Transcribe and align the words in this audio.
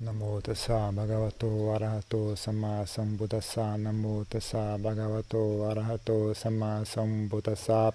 Namo 0.00 0.40
tassa 0.40 0.92
bhagavato 0.92 1.74
arahato 1.74 2.36
samma 2.36 2.86
sambuddhassa 2.86 3.76
Namo 3.76 4.24
tassa 4.30 4.78
bhagavato 4.78 5.66
arahato 5.68 6.32
samma 6.34 6.84
sambuddhassa 6.84 7.92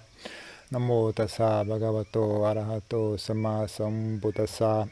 Namo 0.68 1.12
tassa 1.14 1.64
bhagavato 1.64 2.44
arahato 2.44 3.16
samma 3.16 3.66
sambuddhassa 3.66 4.86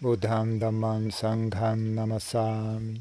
Buddham 0.00 0.60
dhammam 0.60 1.10
sangham 1.10 1.92
namasami 1.92 3.00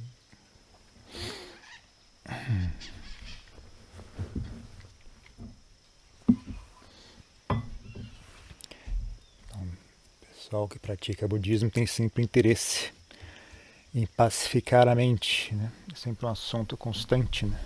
então, 9.46 9.68
pessoal 10.34 10.68
que 10.68 10.80
pratica 10.80 11.28
budismo 11.28 11.70
tem 11.70 11.86
sempre 11.86 12.24
interesse 12.24 12.92
em 13.96 14.08
pacificar 14.08 14.88
a 14.88 14.96
mente, 14.96 15.54
né? 15.54 15.72
É 15.92 15.96
sempre 15.96 16.26
um 16.26 16.30
assunto 16.30 16.76
constante, 16.76 17.46
né? 17.46 17.60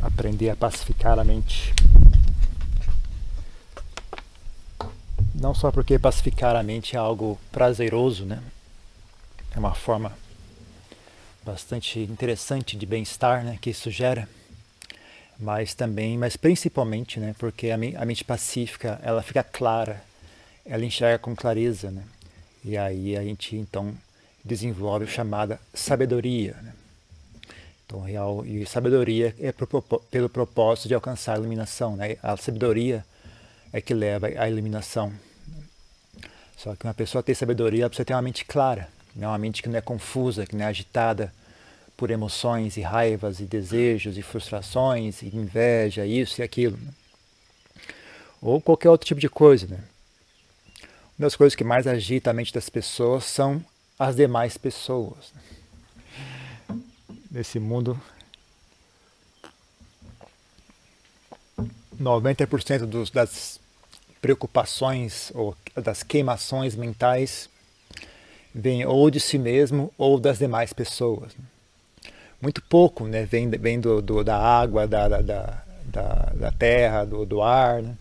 Aprender 0.00 0.50
a 0.50 0.56
pacificar 0.56 1.18
a 1.18 1.24
mente. 1.24 1.74
Não 5.34 5.52
só 5.52 5.72
porque 5.72 5.98
pacificar 5.98 6.54
a 6.54 6.62
mente 6.62 6.94
é 6.94 6.98
algo 6.98 7.40
prazeroso, 7.50 8.24
né? 8.24 8.40
É 9.50 9.58
uma 9.58 9.74
forma 9.74 10.16
bastante 11.44 11.98
interessante 11.98 12.76
de 12.76 12.86
bem-estar, 12.86 13.42
né? 13.42 13.58
Que 13.60 13.70
isso 13.70 13.90
gera 13.90 14.28
mas 15.42 15.74
também, 15.74 16.16
mas 16.16 16.36
principalmente, 16.36 17.18
né, 17.18 17.34
porque 17.38 17.70
a, 17.70 17.74
a 17.74 18.06
mente 18.06 18.24
pacífica 18.24 19.00
ela 19.02 19.22
fica 19.22 19.42
clara, 19.42 20.02
ela 20.64 20.84
enxerga 20.84 21.18
com 21.18 21.34
clareza, 21.34 21.90
né, 21.90 22.04
e 22.64 22.78
aí 22.78 23.16
a 23.16 23.22
gente 23.22 23.56
então 23.56 23.92
desenvolve 24.44 25.04
a 25.04 25.08
chamada 25.08 25.60
sabedoria, 25.74 26.56
né. 26.62 26.72
Então, 27.84 28.00
real 28.00 28.46
e 28.46 28.64
sabedoria 28.64 29.34
é 29.38 29.52
pro, 29.52 29.82
pelo 30.10 30.28
propósito 30.28 30.88
de 30.88 30.94
alcançar 30.94 31.34
a 31.34 31.38
iluminação, 31.38 31.94
né? 31.94 32.16
A 32.22 32.34
sabedoria 32.38 33.04
é 33.70 33.82
que 33.82 33.92
leva 33.92 34.28
à 34.28 34.48
iluminação. 34.48 35.12
Só 36.56 36.74
que 36.74 36.86
uma 36.86 36.94
pessoa 36.94 37.22
ter 37.22 37.34
sabedoria, 37.34 37.82
ela 37.82 37.90
precisa 37.90 38.06
ter 38.06 38.14
uma 38.14 38.22
mente 38.22 38.46
clara, 38.46 38.88
né? 39.14 39.28
uma 39.28 39.36
mente 39.36 39.62
que 39.62 39.68
não 39.68 39.76
é 39.76 39.82
confusa, 39.82 40.46
que 40.46 40.56
não 40.56 40.64
é 40.64 40.68
agitada, 40.68 41.30
por 42.02 42.10
emoções 42.10 42.76
e 42.76 42.80
raivas 42.80 43.38
e 43.38 43.44
desejos 43.44 44.18
e 44.18 44.22
frustrações 44.22 45.22
e 45.22 45.26
inveja, 45.26 46.04
isso 46.04 46.40
e 46.40 46.42
aquilo. 46.42 46.76
Né? 46.76 46.92
Ou 48.40 48.60
qualquer 48.60 48.90
outro 48.90 49.06
tipo 49.06 49.20
de 49.20 49.28
coisa. 49.28 49.68
Né? 49.68 49.78
Uma 51.16 51.26
das 51.26 51.36
coisas 51.36 51.54
que 51.54 51.62
mais 51.62 51.86
agita 51.86 52.28
a 52.28 52.32
mente 52.32 52.52
das 52.52 52.68
pessoas 52.68 53.22
são 53.22 53.64
as 53.96 54.16
demais 54.16 54.58
pessoas. 54.58 55.32
Né? 56.68 56.80
Nesse 57.30 57.60
mundo, 57.60 57.96
90% 62.00 62.84
dos, 62.84 63.12
das 63.12 63.60
preocupações 64.20 65.30
ou 65.36 65.56
das 65.76 66.02
queimações 66.02 66.74
mentais 66.74 67.48
vem 68.52 68.84
ou 68.84 69.08
de 69.08 69.20
si 69.20 69.38
mesmo 69.38 69.94
ou 69.96 70.18
das 70.18 70.40
demais 70.40 70.72
pessoas. 70.72 71.32
Né? 71.36 71.51
Muito 72.42 72.60
pouco 72.60 73.06
né, 73.06 73.24
vem, 73.24 73.48
vem 73.48 73.80
do, 73.80 74.02
do 74.02 74.24
da 74.24 74.36
água, 74.36 74.86
da, 74.86 75.06
da, 75.06 75.62
da, 75.84 76.32
da 76.34 76.50
terra, 76.50 77.04
do, 77.04 77.24
do 77.24 77.40
ar, 77.40 77.80
né, 77.80 77.96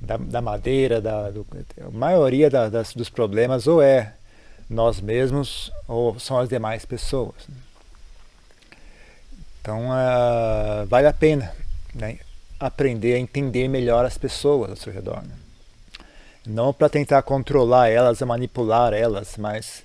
da, 0.00 0.16
da, 0.16 0.40
madeira. 0.40 1.02
Da, 1.02 1.30
do, 1.30 1.46
a 1.86 1.90
maioria 1.90 2.48
da, 2.48 2.70
das, 2.70 2.94
dos 2.94 3.10
problemas 3.10 3.66
ou 3.66 3.82
é 3.82 4.14
nós 4.70 5.00
mesmos 5.00 5.70
ou 5.86 6.18
são 6.18 6.38
as 6.38 6.48
demais 6.48 6.86
pessoas. 6.86 7.34
Né. 7.46 7.56
Então 9.60 9.90
uh, 9.90 10.86
vale 10.86 11.06
a 11.06 11.12
pena 11.12 11.54
né, 11.94 12.18
aprender 12.58 13.14
a 13.14 13.18
entender 13.18 13.68
melhor 13.68 14.06
as 14.06 14.16
pessoas 14.16 14.70
ao 14.70 14.76
seu 14.76 14.92
redor. 14.92 15.22
Né. 15.22 15.34
Não 16.46 16.72
para 16.72 16.88
tentar 16.88 17.22
controlar 17.22 17.88
elas, 17.88 18.20
manipular 18.22 18.94
elas, 18.94 19.36
mas 19.36 19.82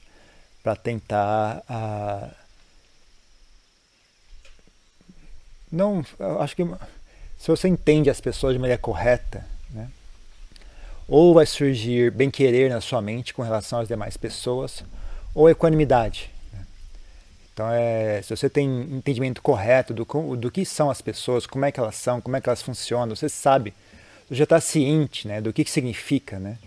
para 0.64 0.76
tentar 0.76 1.64
uh, 1.70 2.40
não, 5.72 6.04
acho 6.40 6.56
que 6.56 6.64
se 7.38 7.48
você 7.48 7.68
entende 7.68 8.10
as 8.10 8.20
pessoas 8.20 8.54
de 8.54 8.60
maneira 8.60 8.82
correta, 8.82 9.46
né, 9.70 9.90
ou 11.08 11.34
vai 11.34 11.46
surgir 11.46 12.12
bem-querer 12.12 12.70
na 12.70 12.82
sua 12.82 13.02
mente 13.02 13.34
com 13.34 13.42
relação 13.42 13.80
às 13.80 13.88
demais 13.88 14.18
pessoas, 14.18 14.84
ou 15.34 15.50
equanimidade. 15.50 16.30
Né. 16.52 16.66
Então, 17.54 17.70
é, 17.72 18.22
se 18.22 18.36
você 18.36 18.50
tem 18.50 18.68
entendimento 18.92 19.42
correto 19.42 19.94
do, 19.94 20.06
do 20.36 20.52
que 20.52 20.66
são 20.66 20.90
as 20.90 21.02
pessoas, 21.02 21.48
como 21.48 21.66
é 21.66 21.72
que 21.72 21.80
elas 21.80 21.96
são, 21.96 22.20
como 22.20 22.36
é 22.36 22.42
que 22.42 22.50
elas 22.50 22.62
funcionam, 22.62 23.16
você 23.16 23.30
sabe, 23.30 23.74
você 24.28 24.36
já 24.36 24.44
está 24.44 24.60
ciente 24.60 25.28
né, 25.28 25.42
do 25.42 25.54
que, 25.54 25.64
que 25.64 25.72
significa 25.72 26.40
né, 26.40 26.58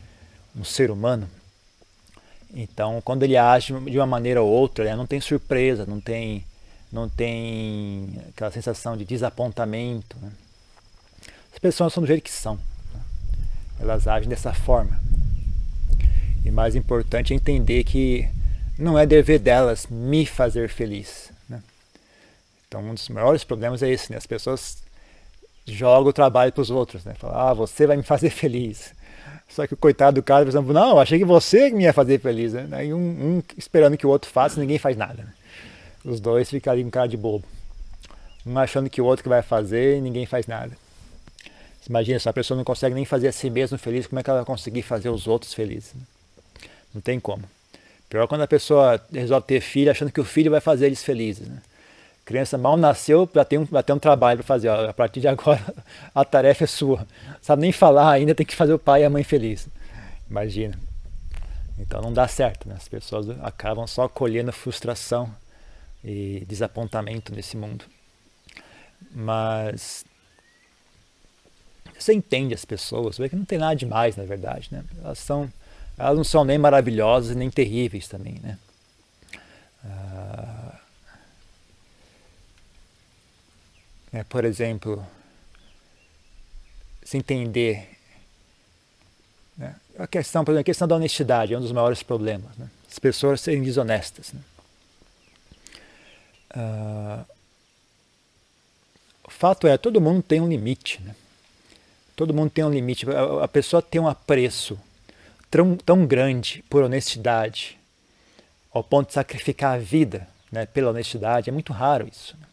um 0.56 0.64
ser 0.64 0.90
humano. 0.90 1.28
Então, 2.54 3.00
quando 3.00 3.22
ele 3.22 3.36
age 3.36 3.72
de 3.72 3.98
uma 3.98 4.06
maneira 4.06 4.42
ou 4.42 4.50
outra, 4.50 4.84
ele 4.84 4.96
não 4.96 5.06
tem 5.06 5.20
surpresa, 5.20 5.86
não 5.86 6.00
tem 6.00 6.44
não 6.92 7.08
tem 7.08 8.20
aquela 8.28 8.50
sensação 8.50 8.96
de 8.96 9.04
desapontamento. 9.04 10.16
Né? 10.20 10.30
As 11.52 11.58
pessoas 11.58 11.92
são 11.92 12.02
do 12.02 12.06
jeito 12.06 12.22
que 12.22 12.30
são. 12.30 12.56
Né? 12.56 13.00
Elas 13.80 14.06
agem 14.06 14.28
dessa 14.28 14.52
forma. 14.52 15.00
E 16.44 16.50
mais 16.50 16.76
importante 16.76 17.32
é 17.32 17.36
entender 17.36 17.84
que 17.84 18.28
não 18.78 18.98
é 18.98 19.06
dever 19.06 19.38
delas 19.38 19.86
me 19.86 20.26
fazer 20.26 20.68
feliz. 20.68 21.32
Né? 21.48 21.62
Então, 22.68 22.82
um 22.82 22.94
dos 22.94 23.08
maiores 23.08 23.42
problemas 23.42 23.82
é 23.82 23.90
esse: 23.90 24.12
né? 24.12 24.18
as 24.18 24.26
pessoas 24.26 24.82
jogam 25.66 26.10
o 26.10 26.12
trabalho 26.12 26.52
para 26.52 26.60
os 26.60 26.70
outros. 26.70 27.04
Né? 27.04 27.14
Falam, 27.14 27.38
ah, 27.38 27.54
você 27.54 27.86
vai 27.86 27.96
me 27.96 28.02
fazer 28.02 28.28
feliz. 28.30 28.92
Só 29.48 29.66
que 29.66 29.74
o 29.74 29.76
coitado 29.76 30.20
do 30.20 30.22
cara, 30.22 30.44
por 30.44 30.50
exemplo, 30.50 30.72
não, 30.72 30.98
achei 30.98 31.18
que 31.18 31.24
você 31.24 31.70
me 31.70 31.84
ia 31.84 31.92
fazer 31.92 32.18
feliz. 32.18 32.52
Né? 32.52 32.68
Aí 32.72 32.92
um, 32.92 32.98
um 32.98 33.42
esperando 33.56 33.96
que 33.96 34.06
o 34.06 34.10
outro 34.10 34.30
faça, 34.30 34.60
ninguém 34.60 34.78
faz 34.78 34.96
nada. 34.96 35.22
Né? 35.22 35.32
Os 36.04 36.20
dois 36.20 36.50
ficam 36.50 36.72
ali 36.72 36.82
com 36.82 36.90
cara 36.90 37.06
de 37.06 37.16
bobo. 37.16 37.44
Um 38.44 38.58
achando 38.58 38.90
que 38.90 39.00
o 39.00 39.04
outro 39.04 39.22
que 39.22 39.28
vai 39.28 39.42
fazer 39.42 39.98
e 39.98 40.00
ninguém 40.00 40.26
faz 40.26 40.46
nada. 40.46 40.76
Imagina, 41.88 42.18
se 42.18 42.28
a 42.28 42.32
pessoa 42.32 42.56
não 42.56 42.64
consegue 42.64 42.94
nem 42.94 43.04
fazer 43.04 43.28
a 43.28 43.32
si 43.32 43.50
mesma 43.50 43.78
feliz, 43.78 44.06
como 44.06 44.18
é 44.18 44.22
que 44.22 44.30
ela 44.30 44.40
vai 44.40 44.46
conseguir 44.46 44.82
fazer 44.82 45.08
os 45.08 45.26
outros 45.26 45.54
felizes? 45.54 45.94
Não 46.94 47.00
tem 47.00 47.18
como. 47.18 47.44
Pior 48.08 48.26
quando 48.26 48.42
a 48.42 48.46
pessoa 48.46 49.00
resolve 49.12 49.46
ter 49.46 49.60
filho 49.60 49.90
achando 49.90 50.12
que 50.12 50.20
o 50.20 50.24
filho 50.24 50.50
vai 50.50 50.60
fazer 50.60 50.86
eles 50.86 51.02
felizes. 51.02 51.48
Né? 51.48 51.62
Criança 52.24 52.58
mal 52.58 52.76
nasceu, 52.76 53.28
já 53.32 53.44
tem 53.44 53.58
um, 53.58 53.66
já 53.66 53.82
tem 53.82 53.96
um 53.96 53.98
trabalho 53.98 54.38
para 54.38 54.46
fazer. 54.46 54.68
Ó, 54.68 54.90
a 54.90 54.92
partir 54.92 55.20
de 55.20 55.28
agora, 55.28 55.62
a 56.14 56.24
tarefa 56.24 56.64
é 56.64 56.66
sua. 56.66 57.06
Sabe 57.40 57.62
nem 57.62 57.72
falar 57.72 58.10
ainda, 58.10 58.34
tem 58.34 58.46
que 58.46 58.54
fazer 58.54 58.72
o 58.72 58.78
pai 58.78 59.02
e 59.02 59.04
a 59.04 59.10
mãe 59.10 59.24
felizes. 59.24 59.68
Imagina. 60.28 60.78
Então 61.78 62.00
não 62.02 62.12
dá 62.12 62.28
certo. 62.28 62.68
Né? 62.68 62.74
As 62.76 62.86
pessoas 62.86 63.28
acabam 63.40 63.86
só 63.86 64.08
colhendo 64.08 64.52
frustração 64.52 65.30
e 66.04 66.44
desapontamento 66.46 67.34
nesse 67.34 67.56
mundo. 67.56 67.84
Mas 69.10 70.04
você 71.98 72.12
entende 72.12 72.54
as 72.54 72.64
pessoas, 72.64 73.18
vê 73.18 73.28
que 73.28 73.36
não 73.36 73.44
tem 73.44 73.58
nada 73.58 73.76
demais, 73.76 74.16
na 74.16 74.24
verdade, 74.24 74.68
né? 74.72 74.84
Elas 75.02 75.18
são, 75.18 75.52
elas 75.96 76.16
não 76.16 76.24
são 76.24 76.44
nem 76.44 76.58
maravilhosas 76.58 77.36
nem 77.36 77.50
terríveis 77.50 78.08
também, 78.08 78.40
né? 78.42 78.58
Ah, 79.84 80.80
é, 84.12 84.24
por 84.24 84.44
exemplo, 84.44 85.04
se 87.04 87.16
entender 87.16 87.88
né? 89.56 89.76
a 89.98 90.06
questão, 90.06 90.44
por 90.44 90.52
exemplo, 90.52 90.62
a 90.62 90.64
questão 90.64 90.88
da 90.88 90.96
honestidade 90.96 91.54
é 91.54 91.58
um 91.58 91.60
dos 91.60 91.72
maiores 91.72 92.02
problemas, 92.02 92.56
né? 92.56 92.68
As 92.90 92.98
pessoas 92.98 93.40
serem 93.40 93.62
desonestas, 93.62 94.32
né? 94.32 94.40
O 99.24 99.30
fato 99.30 99.66
é, 99.66 99.76
todo 99.76 100.00
mundo 100.00 100.22
tem 100.22 100.40
um 100.40 100.48
limite. 100.48 101.00
Né? 101.02 101.14
Todo 102.14 102.34
mundo 102.34 102.50
tem 102.50 102.64
um 102.64 102.70
limite. 102.70 103.06
A, 103.10 103.44
a 103.44 103.48
pessoa 103.48 103.80
tem 103.80 104.00
um 104.00 104.08
apreço 104.08 104.78
tão, 105.50 105.76
tão 105.76 106.06
grande 106.06 106.64
por 106.68 106.82
honestidade, 106.82 107.78
ao 108.72 108.82
ponto 108.82 109.08
de 109.08 109.14
sacrificar 109.14 109.74
a 109.74 109.78
vida 109.78 110.28
né, 110.50 110.66
pela 110.66 110.90
honestidade. 110.90 111.48
É 111.48 111.52
muito 111.52 111.72
raro 111.72 112.08
isso. 112.10 112.36
Né? 112.38 112.46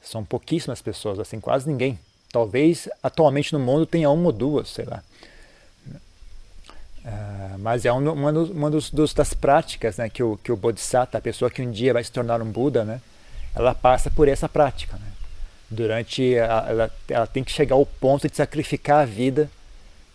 São 0.00 0.24
pouquíssimas 0.24 0.80
pessoas, 0.80 1.18
assim, 1.18 1.40
quase 1.40 1.68
ninguém. 1.68 1.98
Talvez 2.30 2.88
atualmente 3.02 3.52
no 3.52 3.58
mundo 3.58 3.86
tenha 3.86 4.10
uma 4.10 4.26
ou 4.26 4.32
duas, 4.32 4.68
sei 4.68 4.84
lá. 4.84 5.02
Uh, 7.06 7.56
mas 7.60 7.84
é 7.84 7.92
uma, 7.92 8.10
uma, 8.10 8.30
uma 8.32 8.70
dos, 8.70 8.90
dos, 8.90 9.14
das 9.14 9.32
práticas 9.32 9.96
né, 9.96 10.08
que, 10.08 10.24
o, 10.24 10.36
que 10.42 10.50
o 10.50 10.56
Bodhisattva, 10.56 11.18
a 11.18 11.20
pessoa 11.20 11.48
que 11.48 11.62
um 11.62 11.70
dia 11.70 11.92
vai 11.92 12.02
se 12.02 12.10
tornar 12.10 12.42
um 12.42 12.50
Buda, 12.50 12.84
né, 12.84 13.00
ela 13.54 13.76
passa 13.76 14.10
por 14.10 14.26
essa 14.26 14.48
prática. 14.48 14.96
Né? 14.96 15.06
Durante 15.70 16.36
a, 16.36 16.66
ela, 16.68 16.90
ela 17.08 17.26
tem 17.28 17.44
que 17.44 17.52
chegar 17.52 17.76
ao 17.76 17.86
ponto 17.86 18.28
de 18.28 18.36
sacrificar 18.36 19.02
a 19.02 19.04
vida 19.04 19.48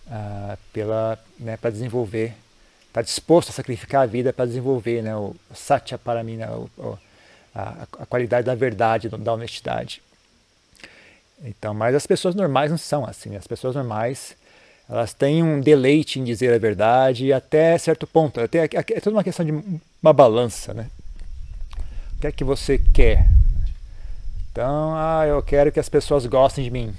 uh, 0.08 0.58
pela 0.74 1.18
né, 1.40 1.56
para 1.56 1.70
desenvolver, 1.70 2.34
está 2.90 3.02
disposto 3.02 3.50
a 3.50 3.54
sacrificar 3.54 4.02
a 4.02 4.06
vida 4.06 4.34
para 4.34 4.46
desenvolver 4.46 5.02
né, 5.02 5.16
o 5.16 5.34
satya 5.56 5.98
para 5.98 6.22
mim, 6.26 6.36
né, 6.36 6.50
o, 6.50 7.00
a, 7.56 7.88
a, 8.00 8.06
qualidade 8.06 8.46
da 8.46 8.56
verdade, 8.56 9.08
da 9.08 9.34
honestidade. 9.34 10.02
Então, 11.42 11.74
mas 11.74 11.96
as 11.96 12.06
pessoas 12.06 12.36
normais 12.36 12.70
não 12.70 12.78
são 12.78 13.06
assim. 13.06 13.30
Né? 13.30 13.38
As 13.38 13.48
pessoas 13.48 13.76
normais 13.76 14.36
elas 14.92 15.14
têm 15.14 15.42
um 15.42 15.62
deleite 15.62 16.20
em 16.20 16.24
dizer 16.26 16.54
a 16.54 16.58
verdade 16.58 17.32
até 17.32 17.78
certo 17.78 18.06
ponto. 18.06 18.42
Até, 18.42 18.66
é, 18.66 19.00
toda 19.00 19.16
uma 19.16 19.24
questão 19.24 19.46
de 19.46 19.54
uma 20.04 20.12
balança, 20.12 20.74
né? 20.74 20.88
O 22.18 22.20
que 22.20 22.28
é 22.28 22.32
que 22.32 22.44
você 22.44 22.78
quer? 22.78 23.26
Então, 24.52 24.94
ah, 24.94 25.24
eu 25.26 25.42
quero 25.42 25.72
que 25.72 25.80
as 25.80 25.88
pessoas 25.88 26.26
gostem 26.26 26.66
de 26.66 26.70
mim. 26.70 26.94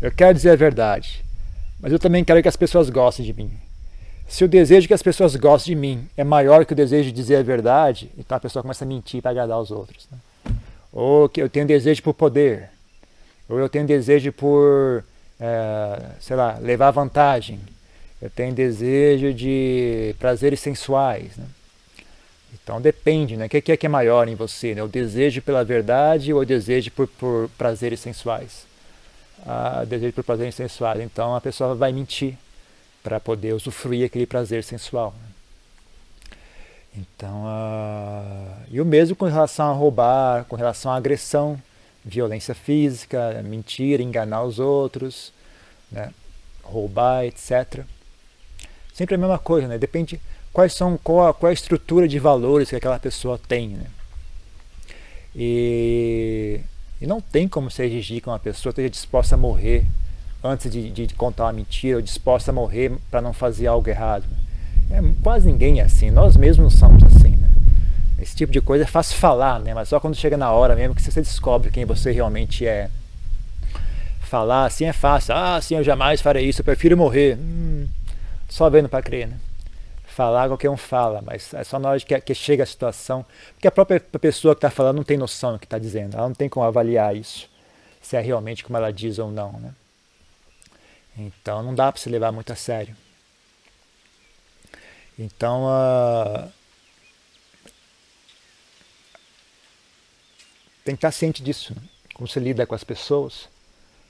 Eu 0.00 0.10
quero 0.10 0.32
dizer 0.32 0.52
a 0.52 0.56
verdade. 0.56 1.22
Mas 1.78 1.92
eu 1.92 1.98
também 1.98 2.24
quero 2.24 2.40
que 2.40 2.48
as 2.48 2.56
pessoas 2.56 2.88
gostem 2.88 3.26
de 3.26 3.34
mim. 3.34 3.52
Se 4.26 4.42
o 4.42 4.48
desejo 4.48 4.88
que 4.88 4.94
as 4.94 5.02
pessoas 5.02 5.36
gostem 5.36 5.74
de 5.74 5.80
mim 5.80 6.08
é 6.16 6.24
maior 6.24 6.64
que 6.64 6.72
o 6.72 6.76
desejo 6.76 7.10
de 7.10 7.14
dizer 7.14 7.36
a 7.36 7.42
verdade, 7.42 8.10
então 8.16 8.38
a 8.38 8.40
pessoa 8.40 8.62
começa 8.62 8.86
a 8.86 8.88
mentir 8.88 9.20
para 9.20 9.32
agradar 9.32 9.60
os 9.60 9.70
outros. 9.70 10.08
Né? 10.10 10.18
Ou 10.90 11.28
que 11.28 11.42
eu 11.42 11.50
tenho 11.50 11.66
desejo 11.66 12.02
por 12.02 12.14
poder. 12.14 12.70
Ou 13.46 13.58
eu 13.58 13.68
tenho 13.68 13.86
desejo 13.86 14.32
por 14.32 15.04
é, 15.40 15.98
sei 16.20 16.36
lá, 16.36 16.58
levar 16.60 16.90
vantagem. 16.90 17.58
Eu 18.20 18.28
tenho 18.28 18.52
desejo 18.54 19.32
de 19.32 20.14
prazeres 20.18 20.60
sensuais. 20.60 21.36
Né? 21.36 21.46
Então 22.52 22.80
depende, 22.80 23.36
né? 23.36 23.46
O 23.46 23.48
que 23.48 23.72
é 23.72 23.76
que 23.76 23.86
é 23.86 23.88
maior 23.88 24.28
em 24.28 24.34
você? 24.34 24.74
Né? 24.74 24.82
O 24.82 24.88
desejo 24.88 25.40
pela 25.40 25.64
verdade 25.64 26.32
ou 26.32 26.40
o 26.40 26.44
desejo 26.44 26.90
por, 26.90 27.08
por 27.08 27.48
prazeres 27.56 28.00
sensuais? 28.00 28.66
Ah, 29.46 29.84
desejo 29.86 30.12
por 30.12 30.24
prazeres 30.24 30.54
sensuais. 30.54 31.00
Então 31.00 31.34
a 31.34 31.40
pessoa 31.40 31.74
vai 31.74 31.92
mentir 31.92 32.36
para 33.02 33.18
poder 33.18 33.54
usufruir 33.54 34.04
aquele 34.04 34.26
prazer 34.26 34.62
sensual. 34.62 35.14
Né? 35.18 35.30
Então, 36.98 37.44
ah, 37.46 38.58
e 38.70 38.80
o 38.80 38.84
mesmo 38.84 39.16
com 39.16 39.24
relação 39.24 39.70
a 39.70 39.72
roubar, 39.72 40.44
com 40.44 40.56
relação 40.56 40.92
à 40.92 40.96
agressão 40.96 41.58
violência 42.04 42.54
física, 42.54 43.42
mentir, 43.44 44.00
enganar 44.00 44.42
os 44.44 44.58
outros, 44.58 45.32
né? 45.90 46.12
roubar, 46.62 47.24
etc. 47.24 47.84
Sempre 48.92 49.14
a 49.14 49.18
mesma 49.18 49.38
coisa, 49.38 49.66
né? 49.68 49.78
Depende 49.78 50.20
quais 50.52 50.72
são 50.72 50.98
qual, 50.98 51.32
qual 51.34 51.50
a 51.50 51.52
estrutura 51.52 52.06
de 52.08 52.18
valores 52.18 52.70
que 52.70 52.76
aquela 52.76 52.98
pessoa 52.98 53.38
tem, 53.38 53.70
né? 53.70 53.86
E, 55.34 56.60
e 57.00 57.06
não 57.06 57.20
tem 57.20 57.46
como 57.46 57.70
se 57.70 57.84
exigir 57.84 58.20
que 58.20 58.28
uma 58.28 58.38
pessoa 58.38 58.70
esteja 58.70 58.90
disposta 58.90 59.34
a 59.34 59.38
morrer 59.38 59.86
antes 60.42 60.70
de, 60.70 60.90
de 60.90 61.14
contar 61.14 61.44
uma 61.44 61.52
mentira, 61.52 61.96
ou 61.96 62.02
disposta 62.02 62.50
a 62.50 62.54
morrer 62.54 62.92
para 63.10 63.20
não 63.20 63.32
fazer 63.32 63.66
algo 63.66 63.88
errado. 63.88 64.24
É, 64.90 65.00
quase 65.22 65.46
ninguém 65.46 65.80
é 65.80 65.84
assim, 65.84 66.10
nós 66.10 66.36
mesmos 66.36 66.74
somos 66.74 67.02
assim. 67.04 67.36
Né? 67.36 67.48
Esse 68.20 68.36
tipo 68.36 68.52
de 68.52 68.60
coisa 68.60 68.84
é 68.84 68.86
fácil 68.86 69.16
falar, 69.16 69.58
né? 69.60 69.72
mas 69.72 69.88
só 69.88 69.98
quando 69.98 70.14
chega 70.14 70.36
na 70.36 70.52
hora 70.52 70.76
mesmo 70.76 70.94
que 70.94 71.02
você 71.02 71.20
descobre 71.20 71.70
quem 71.70 71.84
você 71.84 72.12
realmente 72.12 72.66
é. 72.66 72.90
Falar 74.20 74.66
assim 74.66 74.84
é 74.84 74.92
fácil. 74.92 75.34
Ah, 75.34 75.60
sim, 75.60 75.74
eu 75.74 75.82
jamais 75.82 76.20
farei 76.20 76.46
isso, 76.46 76.60
eu 76.60 76.64
prefiro 76.64 76.96
morrer. 76.96 77.36
Hum, 77.36 77.88
só 78.48 78.68
vendo 78.68 78.88
para 78.88 79.02
crer, 79.02 79.26
né? 79.26 79.36
Falar 80.04 80.48
qualquer 80.48 80.68
um 80.68 80.76
fala, 80.76 81.22
mas 81.22 81.54
é 81.54 81.64
só 81.64 81.78
na 81.78 81.88
hora 81.88 82.00
que, 82.00 82.20
que 82.20 82.34
chega 82.34 82.62
a 82.62 82.66
situação. 82.66 83.24
Porque 83.54 83.66
a 83.66 83.70
própria 83.70 83.98
pessoa 84.00 84.54
que 84.54 84.58
está 84.58 84.70
falando 84.70 84.96
não 84.96 85.04
tem 85.04 85.16
noção 85.16 85.54
do 85.54 85.58
que 85.58 85.66
está 85.66 85.78
dizendo, 85.78 86.16
ela 86.16 86.28
não 86.28 86.34
tem 86.34 86.48
como 86.48 86.66
avaliar 86.66 87.16
isso, 87.16 87.48
se 88.02 88.16
é 88.16 88.20
realmente 88.20 88.62
como 88.62 88.76
ela 88.76 88.92
diz 88.92 89.18
ou 89.18 89.30
não, 89.30 89.52
né? 89.52 89.72
Então 91.16 91.62
não 91.62 91.74
dá 91.74 91.90
para 91.90 92.00
se 92.00 92.08
levar 92.08 92.32
muito 92.32 92.52
a 92.52 92.56
sério. 92.56 92.94
Então, 95.18 95.64
uh, 95.64 96.50
tem 100.90 100.96
que 100.96 101.06
estar 101.06 101.12
ciente 101.12 101.40
disso, 101.40 101.72
né? 101.74 101.82
como 102.14 102.26
você 102.26 102.40
lida 102.40 102.66
com 102.66 102.74
as 102.74 102.82
pessoas, 102.82 103.48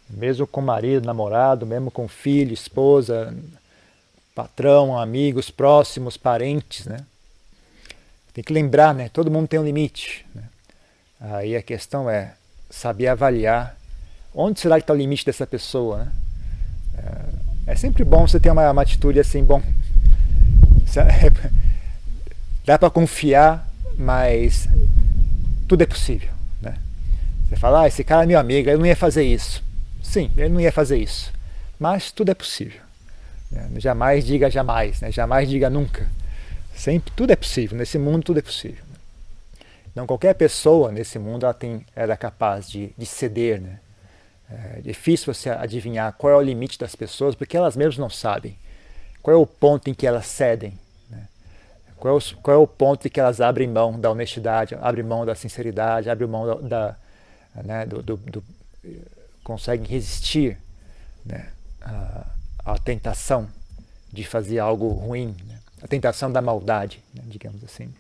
mesmo 0.09 0.47
com 0.47 0.63
marido, 0.63 1.07
namorado, 1.07 1.67
mesmo 1.67 1.91
com 1.91 2.09
filho, 2.09 2.55
esposa, 2.55 3.37
patrão, 4.35 4.99
amigos, 4.99 5.51
próximos, 5.51 6.17
parentes, 6.17 6.87
né? 6.87 7.05
Tem 8.33 8.43
que 8.43 8.53
lembrar, 8.53 8.95
né? 8.95 9.11
Todo 9.11 9.31
mundo 9.31 9.47
tem 9.47 9.61
um 9.61 9.65
limite. 9.65 10.27
Né? 10.35 10.43
Aí 11.21 11.55
a 11.55 11.63
questão 11.63 12.09
é 12.09 12.35
saber 12.71 13.09
avaliar 13.09 13.77
onde 14.35 14.59
será 14.59 14.77
que 14.77 14.85
está 14.85 14.95
o 14.95 14.97
limite 14.97 15.27
dessa 15.27 15.47
pessoa, 15.47 16.05
né? 16.05 16.13
É, 17.67 17.73
é 17.73 17.77
sempre 17.77 18.05
bom 18.05 18.27
você 18.27 18.41
ter 18.41 18.51
uma, 18.51 18.71
uma 18.71 18.83
atitude 18.83 19.21
assim, 19.21 19.45
bom, 19.45 19.63
dá 22.65 22.79
para 22.79 22.91
confiar, 22.91 23.69
mas 23.99 24.67
tudo 25.69 25.83
é 25.83 25.87
possível. 25.87 26.40
Você 27.51 27.57
fala, 27.57 27.83
ah, 27.83 27.89
esse 27.89 28.05
cara 28.05 28.23
é 28.23 28.27
meu 28.27 28.39
amigo, 28.39 28.71
ele 28.71 28.79
não 28.79 28.87
ia 28.87 28.95
fazer 28.95 29.25
isso. 29.25 29.61
Sim, 30.01 30.31
ele 30.37 30.51
não 30.51 30.61
ia 30.61 30.71
fazer 30.71 30.99
isso. 30.99 31.33
Mas 31.81 32.13
tudo 32.13 32.31
é 32.31 32.35
possível. 32.35 32.81
Né? 33.51 33.69
Jamais 33.77 34.25
diga 34.25 34.49
jamais, 34.49 35.01
né? 35.01 35.11
jamais 35.11 35.49
diga 35.49 35.69
nunca. 35.69 36.09
Sempre 36.77 37.13
tudo 37.17 37.33
é 37.33 37.37
possível. 37.37 37.77
Nesse 37.77 37.99
mundo 37.99 38.23
tudo 38.23 38.39
é 38.39 38.43
possível. 38.43 38.85
Então 39.91 40.07
qualquer 40.07 40.35
pessoa 40.35 40.93
nesse 40.93 41.19
mundo 41.19 41.45
ela 41.45 41.53
tem, 41.53 41.85
ela 41.97 42.13
é 42.13 42.17
capaz 42.17 42.71
de, 42.71 42.93
de 42.97 43.05
ceder. 43.05 43.61
Né? 43.61 43.81
É 44.49 44.81
difícil 44.81 45.35
você 45.35 45.51
adivinhar 45.51 46.13
qual 46.13 46.33
é 46.33 46.37
o 46.37 46.41
limite 46.41 46.79
das 46.79 46.95
pessoas 46.95 47.35
porque 47.35 47.57
elas 47.57 47.77
mesmas 47.77 47.99
não 47.99 48.09
sabem. 48.09 48.57
Qual 49.21 49.37
é 49.37 49.39
o 49.39 49.47
ponto 49.47 49.91
em 49.91 49.95
que 49.95 50.07
elas 50.07 50.27
cedem? 50.27 50.79
Né? 51.11 51.27
Qual, 51.97 52.15
é 52.15 52.17
o, 52.17 52.37
qual 52.37 52.57
é 52.57 52.61
o 52.61 52.67
ponto 52.67 53.09
em 53.09 53.11
que 53.11 53.19
elas 53.19 53.41
abrem 53.41 53.67
mão 53.67 53.99
da 53.99 54.09
honestidade, 54.09 54.77
abrem 54.81 55.05
mão 55.05 55.27
da 55.27 55.35
sinceridade, 55.35 56.09
abrem 56.09 56.29
mão 56.29 56.47
da, 56.47 56.55
da 56.55 56.97
né, 57.55 57.87
do, 57.87 58.03
do, 58.03 58.17
do, 58.17 58.45
conseguem 59.43 59.87
resistir 59.87 60.59
né, 61.25 61.51
à, 61.81 62.27
à, 62.65 62.79
tentação 62.79 63.49
de 64.13 64.25
fazer 64.25 64.59
algo 64.59 64.89
ruim, 64.89 65.35
né, 65.47 65.59
a 65.83 65.87
tentação 65.87 66.31
da 66.31 66.41
maldade, 66.41 67.03
né, 67.15 67.23
digamos 67.27 67.63
assim. 67.65 67.93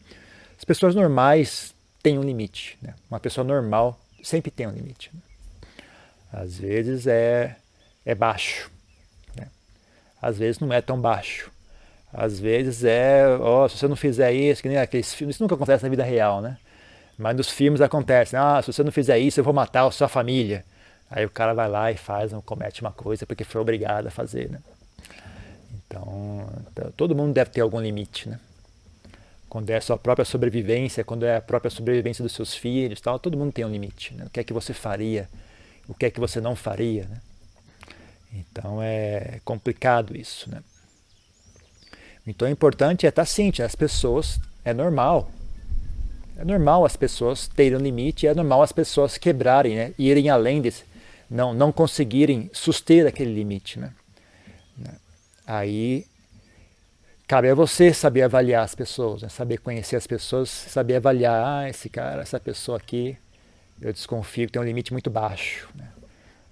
As 0.57 0.65
pessoas 0.65 0.95
normais 0.95 1.75
têm 2.03 2.19
um 2.19 2.23
limite. 2.23 2.79
Né, 2.83 2.95
uma 3.11 3.21
pessoa 3.21 3.45
normal 3.45 3.99
sempre 4.23 4.51
tem 4.51 4.67
um 4.67 4.73
limite. 4.73 5.11
Né. 5.13 5.21
Às 6.33 6.59
vezes 6.59 7.07
é, 7.07 7.57
é 8.05 8.15
baixo, 8.15 8.71
né, 9.37 9.49
às 10.21 10.39
vezes 10.39 10.61
não 10.61 10.73
é 10.73 10.81
tão 10.81 11.01
baixo. 11.01 11.51
Às 12.13 12.41
vezes 12.41 12.85
é, 12.85 13.25
ó, 13.39 13.65
oh, 13.65 13.69
se 13.69 13.79
você 13.79 13.87
não 13.87 13.95
fizer 13.95 14.33
isso, 14.33 14.61
que 14.61 14.69
nem 14.69 14.79
aqueles 14.79 15.15
filmes, 15.15 15.37
isso 15.37 15.43
nunca 15.43 15.55
acontece 15.55 15.85
na 15.85 15.89
vida 15.89 16.03
real, 16.03 16.41
né? 16.41 16.59
Mas 17.21 17.37
nos 17.37 17.51
filmes 17.51 17.83
acontece, 17.83 18.35
ah, 18.35 18.63
se 18.63 18.73
você 18.73 18.83
não 18.83 18.91
fizer 18.91 19.19
isso, 19.19 19.39
eu 19.39 19.45
vou 19.45 19.53
matar 19.53 19.87
a 19.87 19.91
sua 19.91 20.09
família. 20.09 20.65
Aí 21.11 21.23
o 21.27 21.29
cara 21.29 21.53
vai 21.53 21.69
lá 21.69 21.93
e 21.93 21.97
faz, 21.97 22.33
comete 22.47 22.81
uma 22.81 22.93
coisa 22.93 23.27
porque 23.27 23.45
foi 23.45 23.61
obrigado 23.61 24.07
a 24.07 24.11
fazer, 24.11 24.49
né? 24.49 24.59
Então, 25.75 26.49
todo 26.97 27.15
mundo 27.15 27.35
deve 27.35 27.51
ter 27.51 27.61
algum 27.61 27.79
limite, 27.79 28.27
né? 28.27 28.41
Quando 29.51 29.69
é 29.69 29.77
a 29.77 29.81
sua 29.83 29.99
própria 29.99 30.25
sobrevivência, 30.25 31.05
quando 31.05 31.27
é 31.27 31.37
a 31.37 31.43
própria 31.43 31.71
sobrevivência 31.71 32.23
dos 32.23 32.33
seus 32.33 32.55
filhos, 32.55 33.03
tal, 33.03 33.19
todo 33.19 33.37
mundo 33.37 33.53
tem 33.53 33.67
um 33.67 33.71
limite. 33.71 34.15
Né? 34.15 34.25
O 34.25 34.31
que 34.31 34.41
é 34.41 34.45
que 34.45 34.53
você 34.55 34.73
faria? 34.73 35.29
O 35.87 35.93
que 35.93 36.07
é 36.07 36.11
que 36.11 36.21
você 36.21 36.41
não 36.41 36.57
faria, 36.57 37.05
né? 37.05 37.21
Então 38.33 38.81
é 38.81 39.41
complicado 39.45 40.17
isso, 40.17 40.49
né? 40.49 40.63
Então 42.27 42.49
é 42.49 42.51
importante 42.51 43.05
é 43.05 43.09
estar 43.11 43.27
ciente, 43.27 43.63
as 43.63 43.75
pessoas, 43.75 44.41
é 44.65 44.73
normal, 44.73 45.31
é 46.41 46.45
normal 46.45 46.87
as 46.87 46.97
pessoas 46.97 47.47
terem 47.49 47.77
um 47.77 47.83
limite, 47.83 48.27
é 48.27 48.35
normal 48.35 48.63
as 48.63 48.73
pessoas 48.73 49.19
quebrarem, 49.19 49.77
né? 49.77 49.93
irem 49.99 50.31
além 50.31 50.63
desse, 50.63 50.85
não, 51.29 51.53
não 51.53 51.71
conseguirem 51.71 52.51
suster 52.51 53.07
aquele 53.07 53.35
limite. 53.35 53.79
Né? 53.79 53.93
Aí 55.47 56.07
cabe 57.29 57.51
a 57.51 57.55
você 57.55 57.93
saber 57.93 58.23
avaliar 58.23 58.65
as 58.65 58.75
pessoas, 58.75 59.21
né? 59.21 59.29
saber 59.29 59.59
conhecer 59.59 59.97
as 59.97 60.07
pessoas, 60.07 60.49
saber 60.49 60.97
avaliar, 60.97 61.45
ah, 61.45 61.69
esse 61.69 61.91
cara, 61.91 62.23
essa 62.23 62.41
pessoa 62.41 62.79
aqui, 62.79 63.19
eu 63.79 63.93
desconfio 63.93 64.47
que 64.47 64.53
tem 64.55 64.63
um 64.63 64.65
limite 64.65 64.93
muito 64.93 65.11
baixo. 65.11 65.69
Né? 65.75 65.89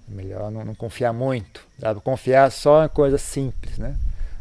Melhor 0.06 0.50
não, 0.50 0.66
não, 0.66 0.74
confiar 0.74 1.14
muito, 1.14 1.66
dá 1.78 1.94
para 1.94 2.02
confiar 2.02 2.52
só 2.52 2.84
em 2.84 2.88
coisas 2.88 3.22
simples, 3.22 3.78
né? 3.78 3.96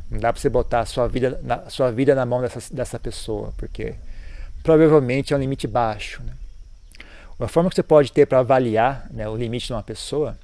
Não 0.09 0.19
dá 0.19 0.31
para 0.31 0.41
você 0.41 0.47
botar 0.47 0.79
a 0.79 0.85
sua 0.85 1.07
vida 1.07 1.37
na, 1.43 1.69
sua 1.69 1.91
vida 1.91 2.15
na 2.15 2.25
mão 2.25 2.41
dessa, 2.41 2.73
dessa 2.73 2.97
pessoa, 2.97 3.53
porque 3.57 3.95
provavelmente 4.67 5.33
é 5.33 5.37
um 5.37 5.39
limite 5.39 5.65
baixo. 5.65 6.21
Né? 6.21 6.33
Uma 7.39 7.47
forma 7.47 7.69
que 7.69 7.75
você 7.77 7.83
pode 7.83 8.11
ter 8.11 8.25
para 8.25 8.39
avaliar 8.39 9.07
né, 9.11 9.25
o 9.29 9.37
limite 9.37 9.67
de 9.67 9.71
uma 9.71 9.81
pessoa 9.81 10.37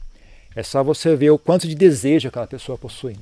é 0.56 0.64
só 0.64 0.82
você 0.82 1.14
ver 1.14 1.32
o 1.32 1.38
quanto 1.38 1.68
de 1.68 1.76
desejo 1.76 2.30
aquela 2.30 2.48
pessoa 2.48 2.78
possui. 2.78 3.18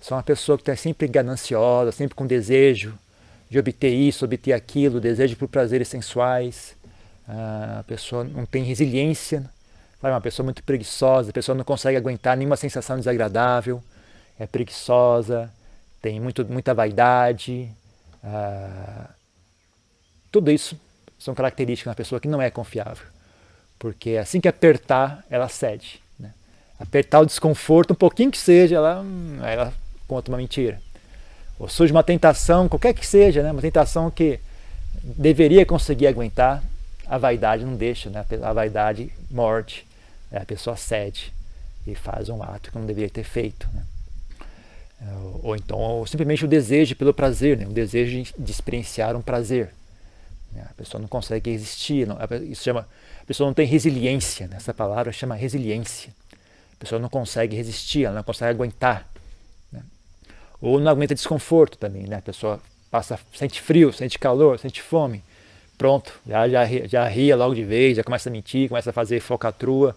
Se 0.00 0.12
é 0.12 0.16
uma 0.16 0.24
pessoa 0.24 0.58
que 0.58 0.62
está 0.62 0.74
sempre 0.74 1.06
gananciosa, 1.06 1.92
sempre 1.92 2.16
com 2.16 2.26
desejo 2.26 2.98
de 3.48 3.56
obter 3.56 3.94
isso, 3.94 4.24
obter 4.24 4.52
aquilo, 4.52 5.00
desejo 5.00 5.36
por 5.36 5.46
prazeres 5.46 5.86
sensuais, 5.86 6.74
a 7.28 7.84
pessoa 7.86 8.24
não 8.24 8.44
tem 8.44 8.64
resiliência, 8.64 9.48
é 10.02 10.08
uma 10.08 10.20
pessoa 10.20 10.42
muito 10.42 10.60
preguiçosa, 10.64 11.30
a 11.30 11.32
pessoa 11.32 11.54
não 11.54 11.64
consegue 11.64 11.96
aguentar 11.96 12.36
nenhuma 12.36 12.56
sensação 12.56 12.96
desagradável, 12.96 13.80
é 14.40 14.46
preguiçosa, 14.46 15.52
tem 16.02 16.18
muito, 16.18 16.44
muita 16.46 16.74
vaidade. 16.74 17.70
Ah, 18.24 19.10
tudo 20.36 20.50
isso 20.50 20.78
são 21.18 21.34
características 21.34 21.84
de 21.84 21.88
uma 21.88 21.94
pessoa 21.94 22.20
que 22.20 22.28
não 22.28 22.42
é 22.42 22.50
confiável. 22.50 23.06
Porque 23.78 24.18
assim 24.18 24.38
que 24.38 24.46
apertar, 24.46 25.24
ela 25.30 25.48
cede. 25.48 25.98
Né? 26.18 26.30
Apertar 26.78 27.20
o 27.20 27.26
desconforto, 27.26 27.92
um 27.92 27.96
pouquinho 27.96 28.30
que 28.30 28.36
seja, 28.36 28.76
ela, 28.76 29.00
hum, 29.00 29.38
ela 29.42 29.72
conta 30.06 30.30
uma 30.30 30.36
mentira. 30.36 30.78
Ou 31.58 31.70
surge 31.70 31.90
uma 31.90 32.02
tentação, 32.02 32.68
qualquer 32.68 32.92
que 32.92 33.06
seja, 33.06 33.42
né? 33.42 33.50
uma 33.50 33.62
tentação 33.62 34.10
que 34.10 34.38
deveria 35.02 35.64
conseguir 35.64 36.06
aguentar, 36.06 36.62
a 37.06 37.16
vaidade 37.16 37.64
não 37.64 37.76
deixa, 37.76 38.10
né? 38.10 38.22
a 38.42 38.52
vaidade 38.52 39.10
morde, 39.30 39.86
né? 40.30 40.40
a 40.40 40.44
pessoa 40.44 40.76
cede 40.76 41.32
e 41.86 41.94
faz 41.94 42.28
um 42.28 42.42
ato 42.42 42.70
que 42.70 42.78
não 42.78 42.84
deveria 42.84 43.08
ter 43.08 43.24
feito. 43.24 43.66
Né? 43.72 43.82
Ou 45.42 45.56
então 45.56 45.78
ou 45.78 46.06
simplesmente 46.06 46.44
o 46.44 46.48
desejo 46.48 46.94
pelo 46.94 47.14
prazer, 47.14 47.56
né? 47.56 47.66
o 47.66 47.72
desejo 47.72 48.22
de, 48.22 48.34
de 48.38 48.50
experienciar 48.50 49.16
um 49.16 49.22
prazer. 49.22 49.70
Né? 50.56 50.66
A 50.70 50.74
pessoa 50.74 51.00
não 51.00 51.06
consegue 51.06 51.50
existir, 51.50 52.06
não, 52.06 52.16
isso 52.50 52.64
chama, 52.64 52.88
a 53.20 53.24
pessoa 53.26 53.46
não 53.46 53.54
tem 53.54 53.66
resiliência, 53.66 54.48
né? 54.48 54.56
essa 54.56 54.72
palavra 54.72 55.12
chama 55.12 55.34
resiliência. 55.34 56.12
A 56.72 56.80
pessoa 56.80 56.98
não 56.98 57.08
consegue 57.08 57.54
resistir, 57.54 58.04
ela 58.04 58.16
não 58.16 58.22
consegue 58.22 58.50
aguentar. 58.50 59.06
Né? 59.70 59.82
Ou 60.60 60.80
não 60.80 60.90
aguenta 60.90 61.14
desconforto 61.14 61.76
também, 61.76 62.06
né? 62.06 62.16
a 62.16 62.22
pessoa 62.22 62.60
passa, 62.90 63.18
sente 63.34 63.60
frio, 63.60 63.92
sente 63.92 64.18
calor, 64.18 64.58
sente 64.58 64.80
fome. 64.80 65.22
Pronto, 65.76 66.18
já, 66.26 66.48
já, 66.48 66.64
já 66.86 67.06
ria 67.06 67.36
logo 67.36 67.54
de 67.54 67.62
vez, 67.62 67.98
já 67.98 68.02
começa 68.02 68.30
a 68.30 68.32
mentir, 68.32 68.68
começa 68.68 68.88
a 68.88 68.92
fazer 68.94 69.20
focatrua, 69.20 69.94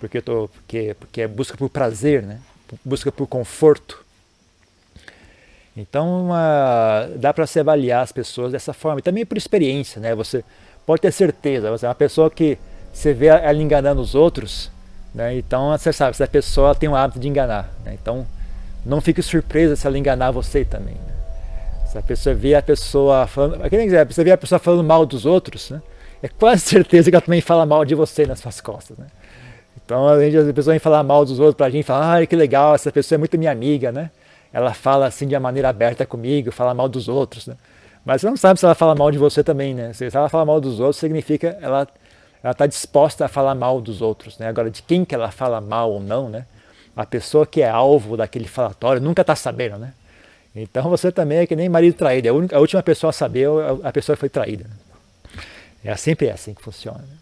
porque, 0.00 0.16
eu 0.18 0.22
tô, 0.22 0.48
porque, 0.48 0.96
porque 0.98 1.20
é 1.20 1.28
busca 1.28 1.58
por 1.58 1.68
prazer, 1.68 2.22
né? 2.22 2.40
busca 2.82 3.12
por 3.12 3.26
conforto. 3.26 4.02
Então, 5.80 6.28
dá 7.16 7.32
para 7.32 7.46
se 7.46 7.58
avaliar 7.58 8.02
as 8.02 8.12
pessoas 8.12 8.52
dessa 8.52 8.72
forma. 8.72 9.00
E 9.00 9.02
também 9.02 9.24
por 9.24 9.38
experiência, 9.38 10.00
né? 10.00 10.14
Você 10.14 10.44
pode 10.84 11.00
ter 11.02 11.12
certeza, 11.12 11.70
você 11.70 11.86
é 11.86 11.88
uma 11.88 11.94
pessoa 11.94 12.30
que 12.30 12.58
você 12.92 13.12
vê 13.12 13.26
ela 13.26 13.62
enganando 13.62 14.00
os 14.00 14.14
outros, 14.14 14.70
né? 15.14 15.36
Então, 15.36 15.70
você 15.70 15.92
sabe, 15.92 16.10
essa 16.10 16.26
pessoa 16.26 16.74
tem 16.74 16.88
o 16.88 16.94
hábito 16.94 17.18
de 17.18 17.28
enganar. 17.28 17.72
Né? 17.84 17.96
Então, 18.00 18.26
não 18.84 19.00
fique 19.00 19.22
surpresa 19.22 19.74
se 19.76 19.86
ela 19.86 19.98
enganar 19.98 20.30
você 20.30 20.64
também. 20.64 20.94
Né? 20.94 21.14
Se 21.86 21.98
a 21.98 22.02
pessoa 22.02 22.34
vê 22.34 22.54
a 22.54 22.62
pessoa 22.62 23.26
falando, 23.26 23.58
você 24.08 24.24
vê 24.24 24.32
a 24.32 24.36
pessoa 24.36 24.58
falando 24.58 24.84
mal 24.84 25.06
dos 25.06 25.24
outros, 25.26 25.70
né? 25.70 25.80
É 26.22 26.28
quase 26.28 26.60
certeza 26.68 27.10
que 27.10 27.16
ela 27.16 27.22
também 27.22 27.40
fala 27.40 27.64
mal 27.64 27.84
de 27.84 27.94
você 27.94 28.26
nas 28.26 28.40
suas 28.40 28.60
costas, 28.60 28.98
né? 28.98 29.06
Então, 29.84 30.06
a 30.06 30.20
gente, 30.20 30.36
a 30.36 30.52
pessoa 30.52 30.78
falar 30.78 31.02
mal 31.02 31.24
dos 31.24 31.40
outros 31.40 31.56
pra 31.56 31.70
gente, 31.70 31.84
fala, 31.84 32.18
ah, 32.18 32.26
que 32.26 32.36
legal, 32.36 32.74
essa 32.74 32.92
pessoa 32.92 33.16
é 33.16 33.18
muito 33.18 33.36
minha 33.38 33.50
amiga, 33.50 33.90
né? 33.90 34.10
Ela 34.52 34.74
fala 34.74 35.06
assim 35.06 35.26
de 35.26 35.34
uma 35.34 35.40
maneira 35.40 35.68
aberta 35.68 36.04
comigo, 36.04 36.50
fala 36.50 36.74
mal 36.74 36.88
dos 36.88 37.08
outros, 37.08 37.46
né? 37.46 37.56
Mas 38.04 38.20
você 38.20 38.28
não 38.28 38.36
sabe 38.36 38.58
se 38.58 38.64
ela 38.64 38.74
fala 38.74 38.94
mal 38.94 39.10
de 39.10 39.18
você 39.18 39.44
também, 39.44 39.74
né? 39.74 39.92
Se 39.92 40.04
ela 40.14 40.28
fala 40.28 40.44
mal 40.44 40.60
dos 40.60 40.80
outros, 40.80 40.96
significa 40.96 41.58
ela 41.60 41.86
ela 42.42 42.52
está 42.52 42.66
disposta 42.66 43.26
a 43.26 43.28
falar 43.28 43.54
mal 43.54 43.80
dos 43.80 44.00
outros, 44.00 44.38
né? 44.38 44.48
Agora, 44.48 44.70
de 44.70 44.82
quem 44.82 45.04
que 45.04 45.14
ela 45.14 45.30
fala 45.30 45.60
mal 45.60 45.92
ou 45.92 46.00
não, 46.00 46.28
né? 46.28 46.46
A 46.96 47.04
pessoa 47.04 47.46
que 47.46 47.60
é 47.62 47.68
alvo 47.68 48.16
daquele 48.16 48.48
falatório 48.48 49.00
nunca 49.00 49.20
está 49.20 49.36
sabendo, 49.36 49.78
né? 49.78 49.92
Então 50.54 50.88
você 50.88 51.12
também 51.12 51.38
é 51.38 51.46
que 51.46 51.54
nem 51.54 51.68
marido 51.68 51.94
traído, 51.94 52.26
é 52.26 52.30
a, 52.30 52.34
única, 52.34 52.56
a 52.56 52.60
última 52.60 52.82
pessoa 52.82 53.10
a 53.10 53.12
saber 53.12 53.46
é 53.46 53.88
a 53.88 53.92
pessoa 53.92 54.16
que 54.16 54.20
foi 54.20 54.28
traída. 54.28 54.64
Né? 54.64 55.42
É 55.84 55.96
sempre 55.96 56.26
é 56.26 56.32
assim 56.32 56.54
que 56.54 56.62
funciona. 56.62 56.98
Né? 56.98 57.16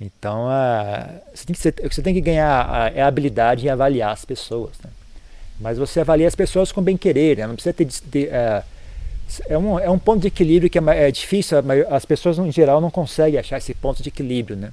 Então, 0.00 0.48
a, 0.48 1.06
você, 1.32 1.46
tem 1.70 1.88
que 1.88 1.94
você 1.94 2.02
tem 2.02 2.14
que 2.14 2.20
ganhar 2.20 2.68
a, 2.68 2.88
é 2.88 3.02
a 3.02 3.06
habilidade 3.06 3.66
em 3.66 3.70
avaliar 3.70 4.12
as 4.12 4.24
pessoas. 4.24 4.72
Né? 4.82 4.90
Mas 5.62 5.78
você 5.78 6.00
avalia 6.00 6.26
as 6.26 6.34
pessoas 6.34 6.72
com 6.72 6.82
bem 6.82 6.96
querer, 6.96 7.38
né? 7.38 7.46
não 7.46 7.54
precisa 7.54 7.72
ter. 7.72 7.86
ter 7.86 8.28
é, 8.32 8.64
é, 9.48 9.56
um, 9.56 9.78
é 9.78 9.88
um 9.88 9.98
ponto 9.98 10.20
de 10.20 10.26
equilíbrio 10.26 10.68
que 10.68 10.78
é, 10.78 10.82
é 11.08 11.10
difícil, 11.10 11.56
as 11.88 12.04
pessoas 12.04 12.36
em 12.36 12.50
geral 12.50 12.80
não 12.80 12.90
conseguem 12.90 13.38
achar 13.38 13.58
esse 13.58 13.72
ponto 13.72 14.02
de 14.02 14.08
equilíbrio. 14.08 14.56
Né? 14.56 14.72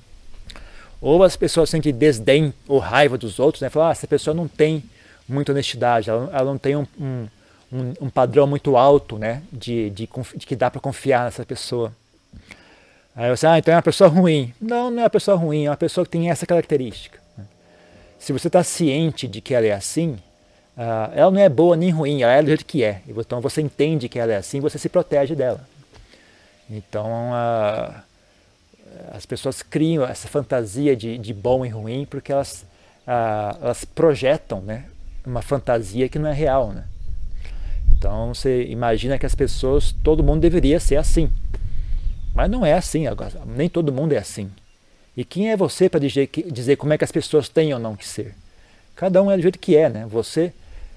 Ou 0.99 1.23
as 1.23 1.35
pessoas 1.35 1.69
sentem 1.69 1.93
desdém 1.93 2.51
ou 2.67 2.79
raiva 2.79 3.17
dos 3.17 3.39
outros, 3.39 3.61
né? 3.61 3.69
Falar, 3.69 3.89
ah, 3.89 3.91
essa 3.91 4.07
pessoa 4.07 4.33
não 4.33 4.47
tem 4.47 4.83
muita 5.27 5.51
honestidade, 5.51 6.09
ela, 6.09 6.29
ela 6.33 6.45
não 6.45 6.57
tem 6.57 6.75
um, 6.75 6.87
um, 6.99 7.27
um, 7.71 7.93
um, 8.01 8.09
padrão 8.09 8.47
muito 8.47 8.75
alto 8.75 9.17
né? 9.17 9.43
de, 9.53 9.91
de, 9.91 10.09
de 10.35 10.45
que 10.47 10.55
dá 10.55 10.71
para 10.71 10.81
confiar 10.81 11.25
nessa 11.25 11.45
pessoa. 11.45 11.93
Aí 13.15 13.29
você, 13.29 13.45
ah, 13.45 13.59
então 13.59 13.73
é 13.73 13.77
uma 13.77 13.83
pessoa 13.83 14.09
ruim. 14.09 14.53
Não, 14.59 14.89
não 14.89 14.99
é 14.99 15.03
uma 15.03 15.09
pessoa 15.09 15.37
ruim, 15.37 15.65
é 15.65 15.69
uma 15.69 15.77
pessoa 15.77 16.03
que 16.03 16.11
tem 16.11 16.31
essa 16.31 16.47
característica. 16.47 17.19
Né? 17.37 17.45
Se 18.17 18.33
você 18.33 18.47
está 18.47 18.63
ciente 18.63 19.27
de 19.27 19.39
que 19.39 19.53
ela 19.53 19.67
é 19.67 19.71
assim, 19.71 20.17
Uh, 20.79 21.11
ela 21.13 21.29
não 21.29 21.41
é 21.41 21.49
boa 21.49 21.75
nem 21.75 21.89
ruim, 21.89 22.21
ela 22.21 22.31
é 22.31 22.41
do 22.41 22.47
jeito 22.47 22.65
que 22.65 22.85
é. 22.85 23.01
Então 23.05 23.41
você 23.41 23.61
entende 23.61 24.07
que 24.07 24.17
ela 24.17 24.31
é 24.31 24.37
assim, 24.37 24.61
você 24.61 24.77
se 24.77 24.87
protege 24.87 25.35
dela. 25.35 25.59
Então 26.69 27.31
uh, 27.31 28.01
as 29.11 29.25
pessoas 29.25 29.61
criam 29.61 30.05
essa 30.05 30.29
fantasia 30.29 30.95
de, 30.95 31.17
de 31.17 31.33
bom 31.33 31.65
e 31.65 31.69
ruim 31.69 32.07
porque 32.09 32.31
elas, 32.31 32.65
uh, 33.05 33.61
elas 33.61 33.83
projetam 33.83 34.61
né, 34.61 34.85
uma 35.25 35.41
fantasia 35.41 36.07
que 36.07 36.17
não 36.17 36.29
é 36.29 36.33
real. 36.33 36.71
Né? 36.71 36.85
Então 37.97 38.33
você 38.33 38.63
imagina 38.63 39.19
que 39.19 39.25
as 39.25 39.35
pessoas, 39.35 39.93
todo 40.01 40.23
mundo 40.23 40.39
deveria 40.39 40.79
ser 40.79 40.95
assim. 40.95 41.29
Mas 42.33 42.49
não 42.49 42.65
é 42.65 42.71
assim, 42.71 43.03
nem 43.45 43.67
todo 43.67 43.91
mundo 43.91 44.13
é 44.13 44.17
assim. 44.17 44.49
E 45.17 45.25
quem 45.25 45.51
é 45.51 45.57
você 45.57 45.89
para 45.89 45.99
dizer, 45.99 46.29
dizer 46.53 46.77
como 46.77 46.93
é 46.93 46.97
que 46.97 47.03
as 47.03 47.11
pessoas 47.11 47.49
têm 47.49 47.73
ou 47.73 47.79
não 47.81 47.97
que 47.97 48.07
ser? 48.07 48.33
Cada 48.95 49.21
um 49.21 49.29
é 49.29 49.35
do 49.35 49.41
jeito 49.41 49.59
que 49.59 49.75
é, 49.75 49.89
né? 49.89 50.05
Você 50.09 50.53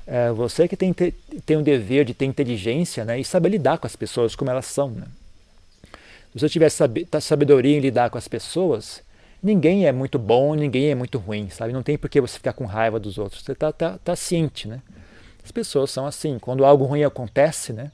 é 0.07 0.31
você 0.33 0.67
que 0.67 0.77
tem, 0.77 0.93
tem 0.93 1.57
o 1.57 1.63
dever 1.63 2.05
de 2.05 2.15
ter 2.15 2.25
inteligência 2.25 3.05
né, 3.05 3.21
e 3.21 3.25
saber 3.25 3.51
lidar 3.51 3.79
com 3.79 3.87
as 3.87 3.97
pessoas 3.97 4.35
como 4.35 4.51
elas 4.51 4.67
são. 4.67 4.91
Né? 4.91 5.07
Se 6.33 6.41
você 6.41 6.49
tiver 6.49 6.71
tá, 7.11 7.21
sabedoria 7.21 7.77
em 7.77 7.81
lidar 7.81 8.11
com 8.11 8.19
as 8.19 8.27
pessoas, 8.27 9.03
ninguém 9.43 9.87
é 9.87 9.93
muito 9.93 10.19
bom, 10.19 10.55
ninguém 10.55 10.91
é 10.91 10.95
muito 10.95 11.19
ruim, 11.19 11.51
sabe? 11.51 11.73
Não 11.73 11.83
tem 11.83 11.99
por 11.99 12.09
que 12.09 12.21
você 12.21 12.39
ficar 12.39 12.55
com 12.55 12.65
raiva 12.65 12.99
dos 12.99 13.19
outros. 13.19 13.43
Você 13.43 13.53
está 13.53 13.73
tá, 13.73 13.99
tá 13.99 14.17
ciente, 14.17 14.67
né? 14.67 14.81
As 15.45 15.51
pessoas 15.51 15.91
são 15.91 16.07
assim. 16.07 16.39
Quando 16.39 16.65
algo 16.65 16.85
ruim 16.85 17.05
acontece, 17.05 17.73
né? 17.73 17.91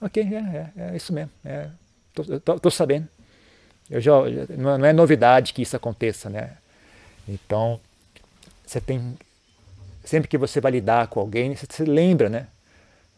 Ok, 0.00 0.22
é, 0.22 0.70
é, 0.76 0.92
é 0.92 0.96
isso 0.96 1.12
mesmo. 1.12 1.30
É, 1.44 1.68
tô, 2.14 2.58
tô, 2.58 2.70
sabendo. 2.70 3.08
Eu 3.90 4.00
já, 4.00 4.12
não 4.56 4.84
é 4.84 4.92
novidade 4.92 5.52
que 5.52 5.62
isso 5.62 5.76
aconteça, 5.76 6.30
né? 6.30 6.56
Então, 7.28 7.80
você 8.64 8.80
tem 8.80 9.16
sempre 10.04 10.28
que 10.28 10.38
você 10.38 10.60
vai 10.60 10.72
lidar 10.72 11.08
com 11.08 11.20
alguém, 11.20 11.54
você 11.54 11.66
se 11.68 11.84
lembra, 11.84 12.28
né? 12.28 12.46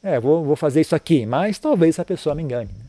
É, 0.03 0.21
vou, 0.21 0.45
vou 0.45 0.57
fazer 0.57 0.81
isso 0.81 0.95
aqui, 0.95 1.27
mas 1.27 1.59
talvez 1.59 1.99
a 1.99 2.05
pessoa 2.05 2.35
me 2.35 2.43
engane. 2.43 2.71
Né? 2.73 2.85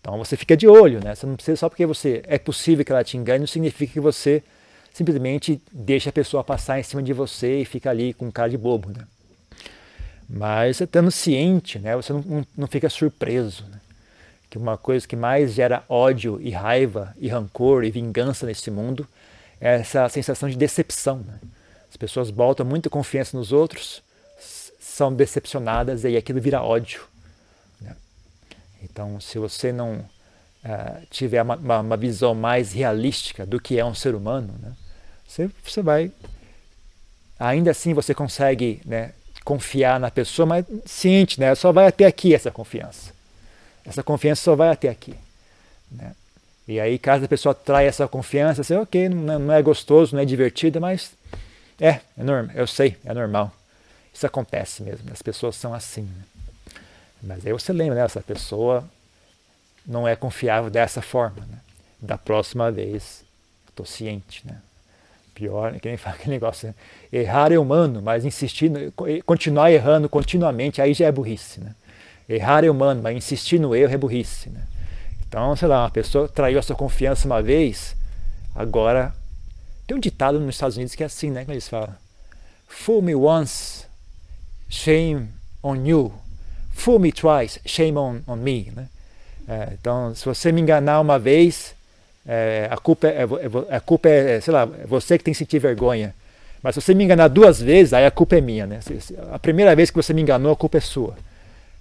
Então 0.00 0.18
você 0.18 0.36
fica 0.36 0.56
de 0.56 0.66
olho, 0.66 1.02
né? 1.02 1.14
Você 1.14 1.26
não 1.26 1.36
precisa 1.36 1.56
só 1.56 1.68
porque 1.68 1.86
você 1.86 2.22
é 2.26 2.38
possível 2.38 2.84
que 2.84 2.92
ela 2.92 3.04
te 3.04 3.16
engane, 3.16 3.40
não 3.40 3.46
significa 3.46 3.92
que 3.92 4.00
você 4.00 4.42
simplesmente 4.92 5.60
deixa 5.72 6.10
a 6.10 6.12
pessoa 6.12 6.42
passar 6.42 6.80
em 6.80 6.82
cima 6.82 7.02
de 7.02 7.12
você 7.12 7.60
e 7.60 7.64
fica 7.64 7.90
ali 7.90 8.12
com 8.12 8.30
cara 8.30 8.50
de 8.50 8.56
bobo, 8.56 8.90
né? 8.90 9.04
Mas 10.28 10.80
estando 10.80 11.10
ciente, 11.10 11.78
né? 11.78 11.94
Você 11.94 12.12
não, 12.12 12.22
não, 12.22 12.46
não 12.56 12.66
fica 12.66 12.88
surpreso, 12.88 13.64
né? 13.66 13.80
Que 14.50 14.58
uma 14.58 14.76
coisa 14.76 15.06
que 15.06 15.14
mais 15.14 15.52
gera 15.52 15.84
ódio 15.88 16.40
e 16.40 16.50
raiva 16.50 17.14
e 17.18 17.28
rancor 17.28 17.84
e 17.84 17.90
vingança 17.90 18.46
nesse 18.46 18.70
mundo 18.70 19.06
é 19.60 19.76
essa 19.76 20.08
sensação 20.08 20.48
de 20.48 20.56
decepção, 20.56 21.18
né? 21.18 21.38
As 21.96 21.98
pessoas 21.98 22.30
botam 22.30 22.66
muita 22.66 22.90
confiança 22.90 23.34
nos 23.38 23.52
outros, 23.52 24.02
são 24.78 25.14
decepcionadas 25.14 26.04
e 26.04 26.08
aí 26.08 26.16
aquilo 26.18 26.38
vira 26.42 26.62
ódio. 26.62 27.00
Né? 27.80 27.96
Então, 28.82 29.18
se 29.18 29.38
você 29.38 29.72
não 29.72 29.94
uh, 29.94 31.06
tiver 31.08 31.40
uma, 31.40 31.56
uma, 31.56 31.96
visão 31.96 32.34
mais 32.34 32.74
realística 32.74 33.46
do 33.46 33.58
que 33.58 33.78
é 33.78 33.84
um 33.84 33.94
ser 33.94 34.14
humano, 34.14 34.54
né? 34.60 34.74
você, 35.26 35.50
você 35.64 35.80
vai. 35.80 36.12
Ainda 37.40 37.70
assim, 37.70 37.94
você 37.94 38.12
consegue 38.12 38.82
né, 38.84 39.12
confiar 39.42 39.98
na 39.98 40.10
pessoa, 40.10 40.44
mas 40.44 40.66
ciente, 40.84 41.40
né? 41.40 41.54
só 41.54 41.72
vai 41.72 41.86
até 41.86 42.04
aqui 42.04 42.34
essa 42.34 42.50
confiança. 42.50 43.14
Essa 43.86 44.02
confiança 44.02 44.42
só 44.42 44.54
vai 44.54 44.68
até 44.68 44.90
aqui. 44.90 45.14
Né? 45.90 46.14
E 46.68 46.78
aí, 46.78 46.98
caso 46.98 47.24
a 47.24 47.28
pessoa 47.28 47.54
traia 47.54 47.88
essa 47.88 48.06
confiança, 48.06 48.62
você, 48.62 48.76
ok, 48.76 49.08
não, 49.08 49.38
não 49.38 49.54
é 49.54 49.62
gostoso, 49.62 50.14
não 50.14 50.22
é 50.22 50.26
divertido, 50.26 50.78
mas 50.78 51.16
é, 51.80 52.00
é 52.16 52.22
normal, 52.22 52.54
eu 52.54 52.66
sei, 52.66 52.96
é 53.04 53.12
normal. 53.12 53.52
Isso 54.12 54.26
acontece 54.26 54.82
mesmo, 54.82 55.12
as 55.12 55.20
pessoas 55.20 55.56
são 55.56 55.74
assim. 55.74 56.02
Né? 56.02 56.24
Mas 57.22 57.46
aí 57.46 57.52
você 57.52 57.72
lembra, 57.72 57.96
né? 57.96 58.04
Essa 58.04 58.20
pessoa 58.20 58.84
não 59.86 60.06
é 60.06 60.16
confiável 60.16 60.70
dessa 60.70 61.02
forma. 61.02 61.44
Né? 61.46 61.58
Da 62.00 62.16
próxima 62.16 62.70
vez, 62.70 63.24
estou 63.68 63.84
ciente. 63.84 64.42
Né? 64.46 64.56
Pior, 65.34 65.78
que 65.78 65.88
nem 65.88 65.96
fala 65.98 66.16
aquele 66.16 66.30
negócio. 66.30 66.68
Né? 66.68 66.74
Errar 67.12 67.52
é 67.52 67.58
humano, 67.58 68.00
mas 68.02 68.24
insistir, 68.24 68.70
continuar 69.24 69.70
errando 69.70 70.08
continuamente, 70.08 70.80
aí 70.80 70.94
já 70.94 71.06
é 71.06 71.12
burrice. 71.12 71.60
Né? 71.60 71.74
Errar 72.28 72.64
é 72.64 72.70
humano, 72.70 73.02
mas 73.02 73.16
insistir 73.16 73.58
no 73.58 73.74
erro 73.74 73.92
é 73.92 73.98
burrice. 73.98 74.48
Né? 74.48 74.62
Então, 75.28 75.54
sei 75.56 75.68
lá, 75.68 75.82
uma 75.82 75.90
pessoa 75.90 76.28
traiu 76.28 76.58
a 76.58 76.62
sua 76.62 76.76
confiança 76.76 77.26
uma 77.26 77.42
vez, 77.42 77.96
agora 78.54 79.12
tem 79.86 79.96
um 79.96 80.00
ditado 80.00 80.40
nos 80.40 80.56
Estados 80.56 80.76
Unidos 80.76 80.94
que 80.94 81.02
é 81.02 81.06
assim, 81.06 81.30
né? 81.30 81.44
Que 81.44 81.52
eles 81.52 81.68
falam: 81.68 81.94
Fool 82.66 83.02
me 83.02 83.14
once, 83.14 83.86
shame 84.68 85.28
on 85.62 85.76
you. 85.86 86.12
Fool 86.72 86.98
me 86.98 87.12
twice, 87.12 87.60
shame 87.64 87.96
on, 87.96 88.20
on 88.26 88.36
me. 88.36 88.70
Né? 88.74 88.88
É, 89.48 89.68
então, 89.72 90.14
se 90.14 90.24
você 90.24 90.52
me 90.52 90.60
enganar 90.60 91.00
uma 91.00 91.18
vez, 91.18 91.74
é, 92.26 92.68
a 92.70 92.76
culpa 92.76 93.06
é, 93.06 93.22
é, 93.22 93.76
a 93.76 93.80
culpa 93.80 94.08
é, 94.08 94.40
sei 94.40 94.52
lá, 94.52 94.68
é 94.82 94.86
você 94.86 95.16
que 95.16 95.24
tem 95.24 95.32
que 95.32 95.38
sentir 95.38 95.58
vergonha. 95.58 96.14
Mas 96.62 96.74
se 96.74 96.80
você 96.80 96.94
me 96.94 97.04
enganar 97.04 97.28
duas 97.28 97.60
vezes, 97.60 97.92
aí 97.92 98.04
a 98.04 98.10
culpa 98.10 98.36
é 98.36 98.40
minha. 98.40 98.66
Né? 98.66 98.80
A 99.32 99.38
primeira 99.38 99.74
vez 99.76 99.90
que 99.90 99.96
você 99.96 100.12
me 100.12 100.22
enganou, 100.22 100.52
a 100.52 100.56
culpa 100.56 100.78
é 100.78 100.80
sua. 100.80 101.16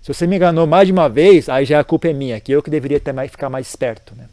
Se 0.02 0.14
você 0.14 0.28
me 0.28 0.36
enganou 0.36 0.68
mais 0.68 0.88
de 0.88 0.94
uma 0.94 1.10
vez, 1.10 1.50
aí 1.50 1.66
já 1.66 1.80
a 1.80 1.84
culpa 1.84 2.08
é 2.08 2.14
minha, 2.14 2.40
que 2.40 2.52
eu 2.52 2.62
que 2.62 2.70
deveria 2.70 3.00
ter 3.00 3.12
mais, 3.12 3.32
ficar 3.32 3.50
mais 3.50 3.68
esperto. 3.68 4.14
Né? 4.16 4.26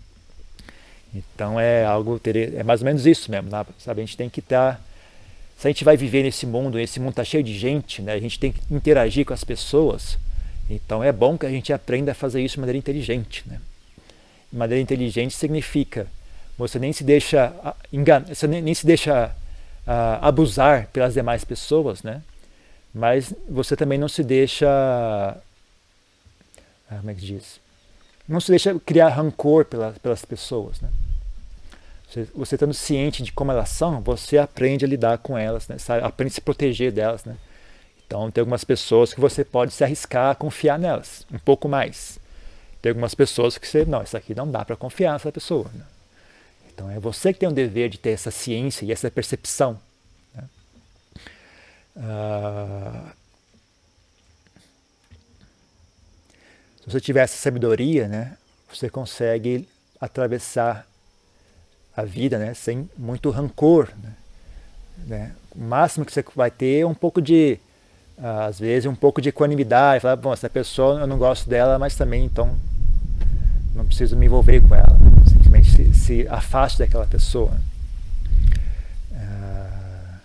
Então 1.15 1.61
é 1.61 1.85
algo, 1.85 2.21
é 2.25 2.63
mais 2.63 2.81
ou 2.81 2.87
menos 2.87 3.07
isso 3.07 3.31
mesmo, 3.31 3.51
né? 3.51 3.65
sabe? 3.79 4.01
A 4.01 4.05
gente 4.05 4.17
tem 4.17 4.29
que 4.29 4.41
estar. 4.41 4.77
Tá, 4.77 4.81
se 5.59 5.69
a 5.69 5.71
gente 5.71 5.85
vai 5.85 5.97
viver 5.97 6.23
nesse 6.23 6.47
mundo, 6.47 6.79
esse 6.79 6.99
mundo 6.99 7.11
está 7.11 7.25
cheio 7.25 7.43
de 7.45 7.57
gente, 7.57 8.03
né? 8.03 8.15
a 8.15 8.19
gente 8.19 8.39
tem 8.39 8.51
que 8.51 8.61
interagir 8.71 9.25
com 9.25 9.33
as 9.33 9.45
pessoas. 9.45 10.19
Então 10.69 11.05
é 11.05 11.13
bom 11.13 11.37
que 11.39 11.47
a 11.47 11.51
gente 11.51 11.73
aprenda 11.73 12.13
a 12.13 12.15
fazer 12.15 12.43
isso 12.43 12.55
de 12.55 12.61
maneira 12.61 12.79
inteligente. 12.79 13.45
Né? 13.47 13.61
De 14.51 14.59
maneira 14.59 14.83
inteligente 14.83 15.35
significa 15.35 16.07
você 16.57 16.79
nem 16.79 16.93
se 16.93 17.05
deixa 17.05 17.53
enganar, 17.93 18.27
você 18.27 18.47
nem, 18.47 18.75
se 18.75 18.87
deixa 18.87 19.35
uh, 19.87 20.19
abusar 20.21 20.87
pelas 20.89 21.15
demais 21.15 21.45
pessoas, 21.45 22.03
né? 22.03 22.23
Mas 22.95 23.33
você 23.49 23.75
também 23.75 23.99
não 23.99 24.09
se 24.09 24.23
deixa, 24.23 24.67
uh, 26.91 26.97
como 26.99 27.11
é 27.11 27.15
que 27.15 27.23
diz? 27.23 27.62
Não 28.29 28.41
se 28.41 28.51
deixa 28.51 28.79
criar 28.81 29.09
rancor 29.09 29.65
pelas, 29.65 30.25
pessoas, 30.25 30.81
né? 30.81 30.89
Você, 32.09 32.29
você 32.35 32.55
estando 32.57 32.75
ciente 32.75 33.23
de 33.23 33.33
como 33.33 33.51
elas 33.51 33.71
são, 33.71 34.01
você 34.01 34.37
aprende 34.37 34.85
a 34.85 34.89
lidar 34.89 35.19
com 35.19 35.37
elas, 35.37 35.67
né? 35.67 35.79
Sabe? 35.79 36.05
aprende 36.05 36.33
a 36.33 36.35
se 36.35 36.41
proteger 36.41 36.93
delas, 36.93 37.25
né? 37.25 37.37
Então, 38.07 38.31
tem 38.31 38.43
algumas 38.43 38.63
pessoas 38.63 39.15
que 39.15 39.21
você 39.21 39.43
pode 39.43 39.73
se 39.73 39.83
arriscar 39.83 40.31
a 40.31 40.35
confiar 40.35 40.79
nelas 40.79 41.27
um 41.33 41.39
pouco 41.39 41.67
mais. 41.67 42.19
Tem 42.83 42.91
algumas 42.91 43.15
pessoas 43.15 43.57
que 43.57 43.67
você, 43.67 43.87
não, 43.87 44.03
isso 44.03 44.17
aqui 44.17 44.35
não 44.35 44.51
dá 44.51 44.65
para 44.65 44.77
confiar 44.77 45.13
nessa 45.13 45.33
pessoa. 45.33 45.71
Né? 45.73 45.85
Então, 46.75 46.91
é 46.91 46.99
você 46.99 47.33
que 47.33 47.39
tem 47.39 47.49
o 47.49 47.53
dever 47.53 47.89
de 47.89 47.97
ter 47.97 48.11
essa 48.11 48.31
ciência 48.31 48.85
e 48.85 48.93
essa 48.93 49.11
percepção. 49.11 49.81
Né? 50.35 50.45
Ah, 51.97 53.13
se 56.83 56.91
você 56.91 57.01
tiver 57.01 57.21
essa 57.21 57.37
sabedoria, 57.37 58.09
né, 58.09 58.37
você 58.69 58.91
consegue 58.91 59.69
atravessar 60.01 60.85
a 61.97 62.03
vida 62.05 62.39
né, 62.39 62.55
sem 62.55 62.91
muito 62.99 63.31
rancor. 63.31 63.89
Né? 64.03 64.13
né? 65.07 65.33
O 65.55 65.63
máximo 65.63 66.05
que 66.05 66.13
você 66.13 66.25
vai 66.35 66.51
ter 66.51 66.81
é 66.81 66.87
um 66.87 66.95
pouco 66.95 67.23
de 67.23 67.59
às 68.19 68.59
vezes 68.59 68.87
um 68.87 68.95
pouco 68.95 69.21
de 69.21 69.31
equanimidade, 69.31 70.03
falar, 70.03 70.17
bom, 70.17 70.33
essa 70.33 70.49
pessoa 70.49 71.01
eu 71.01 71.07
não 71.07 71.19
gosto 71.19 71.49
dela, 71.49 71.79
mas 71.79 71.97
também 71.97 72.25
então 72.25 72.57
não 73.75 73.85
preciso 73.85 74.17
me 74.17 74.27
envolver 74.27 74.61
com 74.61 74.75
ela, 74.75 74.97
simplesmente 75.27 75.71
se, 75.71 75.95
se 75.95 76.29
afaste 76.29 76.79
daquela 76.79 77.07
pessoa. 77.07 77.53
Ah, 79.15 80.19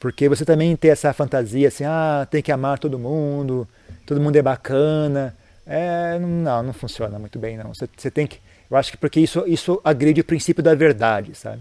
porque 0.00 0.28
você 0.28 0.44
também 0.44 0.74
tem 0.76 0.90
essa 0.90 1.12
fantasia 1.12 1.68
assim, 1.68 1.84
ah, 1.84 2.26
tem 2.30 2.42
que 2.42 2.52
amar 2.52 2.78
todo 2.78 2.98
mundo, 2.98 3.66
todo 4.06 4.20
mundo 4.20 4.36
é 4.36 4.42
bacana. 4.42 5.34
É, 5.66 6.18
não, 6.18 6.62
não 6.62 6.72
funciona 6.72 7.18
muito 7.18 7.38
bem 7.38 7.56
não. 7.56 7.74
Você, 7.74 7.88
você 7.96 8.10
tem 8.10 8.26
que, 8.26 8.38
eu 8.70 8.76
acho 8.76 8.92
que 8.92 8.96
porque 8.96 9.20
isso, 9.20 9.44
isso 9.46 9.80
agride 9.84 10.20
o 10.20 10.24
princípio 10.24 10.62
da 10.62 10.74
verdade, 10.74 11.34
sabe? 11.34 11.60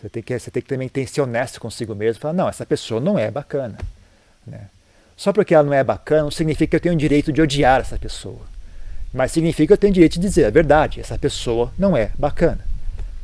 Você 0.00 0.08
tem 0.08 0.22
que, 0.22 0.38
você 0.38 0.50
tem 0.50 0.62
que 0.62 0.68
também 0.68 0.88
ter, 0.88 1.06
ser 1.08 1.22
honesto 1.22 1.60
consigo 1.60 1.94
mesmo. 1.94 2.20
Falar, 2.20 2.34
não, 2.34 2.48
essa 2.48 2.66
pessoa 2.66 3.00
não 3.00 3.18
é 3.18 3.30
bacana. 3.30 3.78
Né? 4.46 4.68
Só 5.16 5.32
porque 5.32 5.54
ela 5.54 5.62
não 5.62 5.72
é 5.72 5.82
bacana 5.82 6.24
não 6.24 6.30
significa 6.30 6.70
que 6.70 6.76
eu 6.76 6.80
tenho 6.80 6.94
o 6.94 6.98
direito 6.98 7.32
de 7.32 7.40
odiar 7.40 7.80
essa 7.80 7.98
pessoa. 7.98 8.40
Mas 9.12 9.30
significa 9.32 9.68
que 9.68 9.72
eu 9.72 9.78
tenho 9.78 9.92
o 9.92 9.94
direito 9.94 10.14
de 10.14 10.20
dizer 10.20 10.44
a 10.44 10.50
verdade. 10.50 11.00
Essa 11.00 11.18
pessoa 11.18 11.72
não 11.78 11.96
é 11.96 12.10
bacana. 12.18 12.64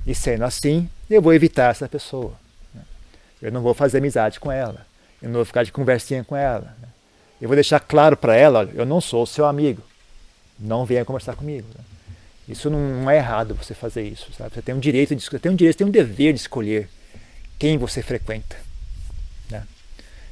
E 0.06 0.14
sendo 0.14 0.44
assim, 0.44 0.88
eu 1.10 1.20
vou 1.20 1.34
evitar 1.34 1.70
essa 1.70 1.88
pessoa. 1.88 2.32
Né? 2.72 2.82
Eu 3.42 3.52
não 3.52 3.60
vou 3.60 3.74
fazer 3.74 3.98
amizade 3.98 4.38
com 4.38 4.52
ela. 4.52 4.86
Eu 5.20 5.28
não 5.28 5.36
vou 5.36 5.44
ficar 5.44 5.64
de 5.64 5.72
conversinha 5.72 6.22
com 6.22 6.36
ela. 6.36 6.76
Né? 6.80 6.88
Eu 7.40 7.48
vou 7.48 7.54
deixar 7.54 7.80
claro 7.80 8.16
para 8.16 8.34
ela, 8.36 8.60
olha, 8.60 8.72
eu 8.74 8.84
não 8.84 9.00
sou 9.00 9.24
seu 9.26 9.46
amigo. 9.46 9.82
Não 10.58 10.84
venha 10.84 11.04
conversar 11.04 11.36
comigo. 11.36 11.66
Né? 11.76 11.84
Isso 12.48 12.70
não, 12.70 13.08
é 13.10 13.16
errado 13.16 13.54
você 13.54 13.74
fazer 13.74 14.02
isso, 14.02 14.32
sabe? 14.36 14.54
Você 14.54 14.62
tem 14.62 14.74
um 14.74 14.80
direito 14.80 15.14
de 15.14 15.22
você 15.22 15.38
tem 15.38 15.52
um 15.52 15.56
direito, 15.56 15.76
tem 15.76 15.86
um 15.86 15.90
dever 15.90 16.32
de 16.32 16.40
escolher 16.40 16.88
quem 17.58 17.76
você 17.76 18.00
frequenta, 18.00 18.56
né? 19.50 19.64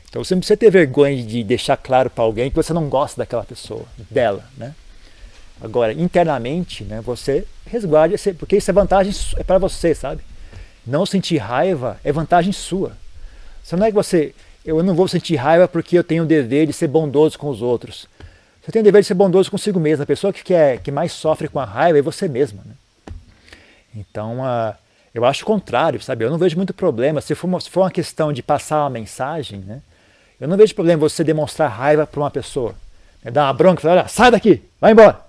Então 0.08 0.24
você 0.24 0.34
não 0.34 0.40
precisa 0.40 0.56
ter 0.56 0.70
vergonha 0.70 1.22
de 1.22 1.44
deixar 1.44 1.76
claro 1.76 2.08
para 2.08 2.24
alguém 2.24 2.48
que 2.48 2.56
você 2.56 2.72
não 2.72 2.88
gosta 2.88 3.18
daquela 3.18 3.44
pessoa, 3.44 3.84
dela, 4.10 4.48
né? 4.56 4.74
Agora, 5.60 5.92
internamente, 5.92 6.84
né, 6.84 7.00
você 7.00 7.46
resguarde, 7.66 8.16
porque 8.34 8.56
isso 8.56 8.70
é 8.70 8.74
vantagem 8.74 9.12
é 9.36 9.42
para 9.42 9.58
você, 9.58 9.94
sabe? 9.94 10.22
Não 10.86 11.04
sentir 11.04 11.38
raiva 11.38 11.98
é 12.04 12.12
vantagem 12.12 12.52
sua. 12.52 12.96
Você 13.62 13.74
não 13.74 13.86
é 13.86 13.88
que 13.90 13.94
você, 13.94 14.34
eu 14.66 14.82
não 14.82 14.94
vou 14.94 15.06
sentir 15.06 15.36
raiva 15.36 15.68
porque 15.68 15.96
eu 15.96 16.02
tenho 16.02 16.24
o 16.24 16.26
dever 16.26 16.66
de 16.66 16.72
ser 16.72 16.88
bondoso 16.88 17.38
com 17.38 17.48
os 17.48 17.62
outros. 17.62 18.08
Você 18.60 18.72
tem 18.72 18.80
o 18.80 18.84
dever 18.84 19.00
de 19.00 19.06
ser 19.06 19.14
bondoso 19.14 19.48
consigo 19.48 19.78
mesmo. 19.78 20.02
A 20.02 20.06
pessoa 20.06 20.32
que, 20.32 20.42
quer, 20.42 20.80
que 20.80 20.90
mais 20.90 21.12
sofre 21.12 21.46
com 21.48 21.60
a 21.60 21.64
raiva 21.64 21.98
é 22.00 22.02
você 22.02 22.26
mesma. 22.26 22.62
Né? 22.66 22.74
Então, 23.94 24.40
uh, 24.40 24.74
eu 25.14 25.24
acho 25.24 25.44
o 25.44 25.46
contrário, 25.46 26.02
sabe? 26.02 26.24
Eu 26.24 26.30
não 26.30 26.36
vejo 26.36 26.56
muito 26.56 26.74
problema. 26.74 27.20
Se 27.20 27.32
for, 27.36 27.46
uma, 27.46 27.60
se 27.60 27.70
for 27.70 27.82
uma 27.82 27.90
questão 27.92 28.32
de 28.32 28.42
passar 28.42 28.80
uma 28.82 28.90
mensagem, 28.90 29.60
né? 29.60 29.80
eu 30.40 30.48
não 30.48 30.56
vejo 30.56 30.74
problema 30.74 30.98
você 30.98 31.22
demonstrar 31.22 31.70
raiva 31.70 32.04
para 32.04 32.18
uma 32.18 32.30
pessoa. 32.30 32.74
Né? 33.22 33.30
Dar 33.30 33.44
uma 33.44 33.52
bronca 33.52 33.80
e 33.80 33.82
falar: 33.82 34.00
olha, 34.00 34.08
sai 34.08 34.32
daqui, 34.32 34.60
vai 34.80 34.90
embora. 34.90 35.20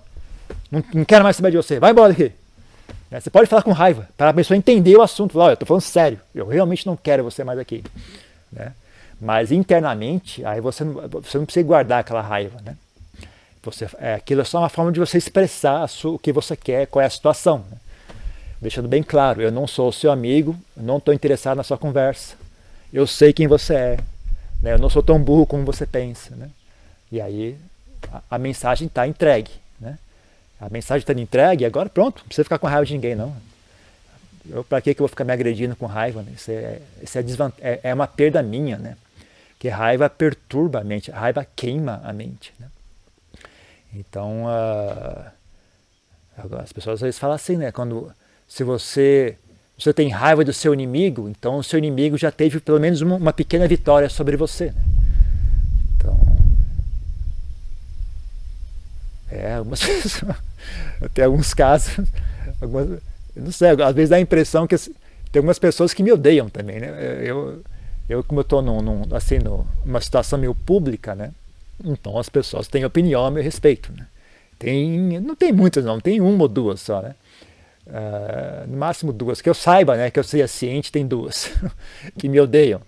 Não, 0.68 0.82
não 0.92 1.04
quero 1.04 1.22
mais 1.22 1.36
saber 1.36 1.52
de 1.52 1.58
você, 1.58 1.78
vai 1.78 1.92
embora 1.92 2.08
daqui. 2.08 2.32
Né? 3.08 3.20
Você 3.20 3.30
pode 3.30 3.46
falar 3.46 3.62
com 3.62 3.70
raiva, 3.70 4.08
para 4.16 4.30
a 4.30 4.34
pessoa 4.34 4.56
entender 4.56 4.96
o 4.96 5.02
assunto. 5.02 5.34
Falar, 5.34 5.44
olha, 5.44 5.52
eu 5.52 5.54
estou 5.54 5.66
falando 5.66 5.82
sério, 5.82 6.18
eu 6.34 6.46
realmente 6.48 6.84
não 6.84 6.96
quero 6.96 7.22
você 7.22 7.44
mais 7.44 7.58
aqui. 7.60 7.84
Né? 8.52 8.72
Mas 9.20 9.50
internamente, 9.50 10.44
aí 10.44 10.60
você 10.60 10.84
não, 10.84 10.94
você 11.08 11.38
não 11.38 11.44
precisa 11.44 11.66
guardar 11.66 12.00
aquela 12.00 12.22
raiva. 12.22 12.60
Né? 12.64 12.76
Você, 13.62 13.88
é, 13.98 14.14
aquilo 14.14 14.42
é 14.42 14.44
só 14.44 14.60
uma 14.60 14.68
forma 14.68 14.92
de 14.92 15.00
você 15.00 15.18
expressar 15.18 15.86
sua, 15.88 16.12
o 16.12 16.18
que 16.18 16.32
você 16.32 16.56
quer, 16.56 16.86
qual 16.86 17.02
é 17.02 17.06
a 17.06 17.10
situação. 17.10 17.64
Né? 17.70 17.76
Deixando 18.60 18.88
bem 18.88 19.02
claro, 19.02 19.42
eu 19.42 19.50
não 19.50 19.66
sou 19.66 19.90
seu 19.92 20.10
amigo, 20.10 20.56
não 20.76 20.98
estou 20.98 21.12
interessado 21.12 21.56
na 21.56 21.64
sua 21.64 21.78
conversa. 21.78 22.36
Eu 22.92 23.06
sei 23.06 23.32
quem 23.32 23.46
você 23.46 23.74
é. 23.74 23.98
Né? 24.62 24.72
Eu 24.72 24.78
não 24.78 24.88
sou 24.88 25.02
tão 25.02 25.20
burro 25.20 25.46
como 25.46 25.64
você 25.64 25.86
pensa. 25.86 26.34
Né? 26.36 26.48
E 27.10 27.20
aí 27.20 27.56
a, 28.12 28.22
a 28.32 28.38
mensagem 28.38 28.86
está 28.86 29.06
entregue. 29.06 29.50
Né? 29.80 29.98
A 30.60 30.68
mensagem 30.68 31.00
está 31.00 31.12
entregue, 31.12 31.64
agora 31.64 31.88
pronto, 31.88 32.18
não 32.18 32.26
precisa 32.26 32.44
ficar 32.44 32.58
com 32.58 32.66
raiva 32.66 32.86
de 32.86 32.94
ninguém, 32.94 33.14
não. 33.14 33.34
Para 34.68 34.80
que, 34.80 34.94
que 34.94 35.00
eu 35.00 35.04
vou 35.04 35.08
ficar 35.08 35.24
me 35.24 35.32
agredindo 35.32 35.76
com 35.76 35.86
raiva? 35.86 36.22
Né? 36.22 36.32
Isso, 36.34 36.50
é, 36.50 36.80
isso 37.02 37.18
é, 37.18 37.24
é, 37.60 37.80
é, 37.84 37.94
uma 37.94 38.06
perda 38.06 38.42
minha, 38.42 38.78
né? 38.78 38.96
Porque 39.58 39.68
raiva 39.68 40.08
perturba 40.08 40.80
a 40.80 40.84
mente, 40.84 41.10
a 41.10 41.18
raiva 41.18 41.44
queima 41.44 42.00
a 42.04 42.12
mente. 42.12 42.54
Né? 42.60 42.68
Então, 43.92 44.44
uh, 44.44 45.32
as 46.60 46.72
pessoas 46.72 46.94
às 46.94 47.00
vezes 47.00 47.18
falam 47.18 47.34
assim, 47.34 47.56
né? 47.56 47.72
Quando, 47.72 48.12
se 48.46 48.62
você, 48.62 49.36
você 49.76 49.92
tem 49.92 50.10
raiva 50.10 50.44
do 50.44 50.52
seu 50.52 50.72
inimigo, 50.72 51.28
então 51.28 51.56
o 51.56 51.64
seu 51.64 51.76
inimigo 51.76 52.16
já 52.16 52.30
teve 52.30 52.60
pelo 52.60 52.78
menos 52.78 53.00
uma, 53.00 53.16
uma 53.16 53.32
pequena 53.32 53.66
vitória 53.66 54.08
sobre 54.08 54.36
você. 54.36 54.66
Né? 54.66 54.84
Então, 55.96 56.16
é, 59.28 59.54
algumas 59.54 59.80
tem 61.12 61.24
alguns 61.24 61.52
casos, 61.52 61.98
algumas, 62.60 63.00
não 63.34 63.50
sei, 63.50 63.70
às 63.70 63.94
vezes 63.96 64.10
dá 64.10 64.16
a 64.16 64.20
impressão 64.20 64.68
que 64.68 64.78
tem 64.78 65.40
algumas 65.40 65.58
pessoas 65.58 65.92
que 65.92 66.04
me 66.04 66.12
odeiam 66.12 66.48
também, 66.48 66.78
né? 66.78 67.22
Eu, 67.24 67.60
eu 68.08 68.24
como 68.24 68.40
eu 68.40 68.42
estou 68.42 68.62
num, 68.62 68.80
num, 68.80 69.02
assim, 69.12 69.38
numa 69.84 70.00
situação 70.00 70.38
meio 70.38 70.54
pública, 70.54 71.14
né? 71.14 71.32
Então 71.84 72.18
as 72.18 72.28
pessoas 72.28 72.66
têm 72.66 72.84
opinião 72.84 73.24
a 73.24 73.30
meu 73.30 73.42
respeito. 73.42 73.92
Né? 73.92 74.06
Tem, 74.58 75.20
não 75.20 75.36
tem 75.36 75.52
muitas 75.52 75.84
não, 75.84 76.00
tem 76.00 76.20
uma 76.20 76.42
ou 76.42 76.48
duas 76.48 76.80
só, 76.80 77.02
né? 77.02 77.14
Uh, 77.86 78.70
no 78.70 78.76
máximo 78.76 79.12
duas, 79.12 79.40
que 79.40 79.48
eu 79.48 79.54
saiba, 79.54 79.96
né? 79.96 80.10
Que 80.10 80.18
eu 80.18 80.24
seja 80.24 80.46
ciente, 80.46 80.92
tem 80.92 81.06
duas 81.06 81.52
que 82.18 82.28
me 82.28 82.40
odeiam. 82.40 82.80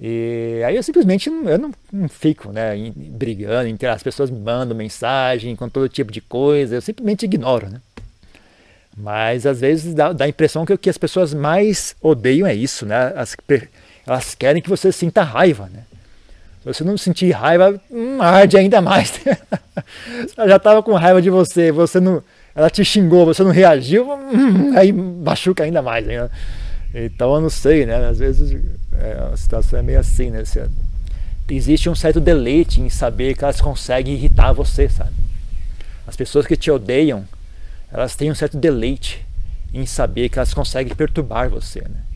E 0.00 0.62
aí 0.66 0.74
eu 0.74 0.82
simplesmente 0.82 1.28
eu 1.28 1.58
não, 1.58 1.72
não 1.92 2.08
fico 2.08 2.50
né, 2.50 2.72
brigando, 2.96 3.86
as 3.86 4.02
pessoas 4.02 4.30
me 4.30 4.38
mandam 4.40 4.76
mensagem 4.76 5.54
com 5.54 5.68
todo 5.68 5.88
tipo 5.88 6.10
de 6.10 6.20
coisa, 6.20 6.74
eu 6.74 6.82
simplesmente 6.82 7.24
ignoro. 7.24 7.68
Né? 7.68 7.80
Mas 8.96 9.46
às 9.46 9.60
vezes 9.60 9.94
dá, 9.94 10.12
dá 10.12 10.24
a 10.24 10.28
impressão 10.28 10.66
que 10.66 10.72
o 10.72 10.78
que 10.78 10.90
as 10.90 10.98
pessoas 10.98 11.32
mais 11.32 11.94
odeiam 12.00 12.46
é 12.46 12.54
isso, 12.54 12.84
né? 12.84 13.12
As, 13.14 13.36
elas 14.06 14.34
querem 14.34 14.60
que 14.60 14.68
você 14.68 14.90
sinta 14.90 15.22
raiva, 15.22 15.68
né? 15.72 15.84
Se 16.62 16.74
você 16.74 16.84
não 16.84 16.96
sentir 16.96 17.32
raiva, 17.32 17.80
hum, 17.90 18.22
arde 18.22 18.56
ainda 18.56 18.80
mais. 18.80 19.20
ela 20.36 20.48
já 20.48 20.56
estava 20.56 20.82
com 20.82 20.94
raiva 20.94 21.20
de 21.20 21.28
você, 21.28 21.72
você 21.72 21.98
não, 21.98 22.22
ela 22.54 22.70
te 22.70 22.84
xingou, 22.84 23.26
você 23.26 23.42
não 23.42 23.50
reagiu, 23.50 24.08
hum, 24.12 24.76
aí 24.76 24.92
machuca 24.92 25.64
ainda 25.64 25.82
mais. 25.82 26.06
Então 26.94 27.34
eu 27.34 27.40
não 27.40 27.50
sei, 27.50 27.84
né? 27.84 28.06
Às 28.06 28.18
vezes 28.18 28.56
é, 28.92 29.30
a 29.32 29.36
situação 29.36 29.78
é 29.78 29.82
meio 29.82 29.98
assim, 29.98 30.30
né? 30.30 30.44
Você, 30.44 30.68
existe 31.50 31.90
um 31.90 31.94
certo 31.94 32.20
deleite 32.20 32.80
em 32.80 32.88
saber 32.88 33.36
que 33.36 33.44
elas 33.44 33.60
conseguem 33.60 34.14
irritar 34.14 34.52
você, 34.52 34.88
sabe? 34.88 35.12
As 36.06 36.16
pessoas 36.16 36.46
que 36.46 36.56
te 36.56 36.70
odeiam, 36.70 37.26
elas 37.92 38.14
têm 38.14 38.30
um 38.30 38.34
certo 38.34 38.56
deleite 38.56 39.24
em 39.74 39.84
saber 39.84 40.28
que 40.28 40.38
elas 40.38 40.54
conseguem 40.54 40.94
perturbar 40.94 41.48
você, 41.48 41.80
né? 41.80 42.11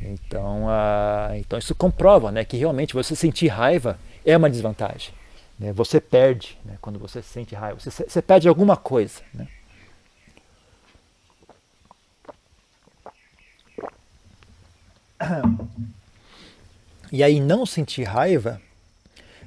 Então, 0.00 0.66
então 1.36 1.58
isso 1.58 1.74
comprova 1.74 2.30
né, 2.30 2.44
que 2.44 2.56
realmente 2.56 2.94
você 2.94 3.16
sentir 3.16 3.48
raiva 3.48 3.98
é 4.24 4.36
uma 4.36 4.48
desvantagem. 4.48 5.12
Né? 5.58 5.72
Você 5.72 6.00
perde 6.00 6.58
né, 6.64 6.78
quando 6.80 6.98
você 6.98 7.20
sente 7.20 7.54
raiva. 7.54 7.80
Você, 7.80 7.90
você 7.90 8.22
perde 8.22 8.48
alguma 8.48 8.76
coisa. 8.76 9.20
Né? 9.34 9.48
E 17.10 17.22
aí 17.22 17.40
não 17.40 17.66
sentir 17.66 18.04
raiva 18.04 18.60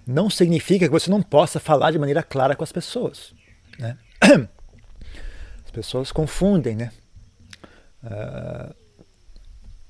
não 0.06 0.30
significa 0.30 0.86
que 0.86 0.92
você 0.92 1.10
não 1.10 1.22
possa 1.22 1.60
falar 1.60 1.92
de 1.92 2.00
maneira 2.00 2.24
clara 2.24 2.56
com 2.56 2.64
as 2.64 2.72
pessoas. 2.72 3.34
Né? 3.78 3.98
As 5.64 5.72
pessoas 5.72 6.12
confundem, 6.12 6.76
né? 6.76 6.92
Uh, 8.04 8.76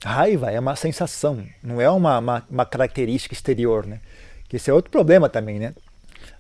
raiva 0.03 0.51
é 0.51 0.59
uma 0.59 0.75
sensação, 0.75 1.45
não 1.61 1.79
é 1.79 1.89
uma, 1.89 2.17
uma, 2.19 2.43
uma, 2.49 2.65
característica 2.65 3.33
exterior, 3.33 3.85
né? 3.85 3.99
Que 4.49 4.55
esse 4.55 4.69
é 4.69 4.73
outro 4.73 4.91
problema 4.91 5.29
também, 5.29 5.59
né? 5.59 5.73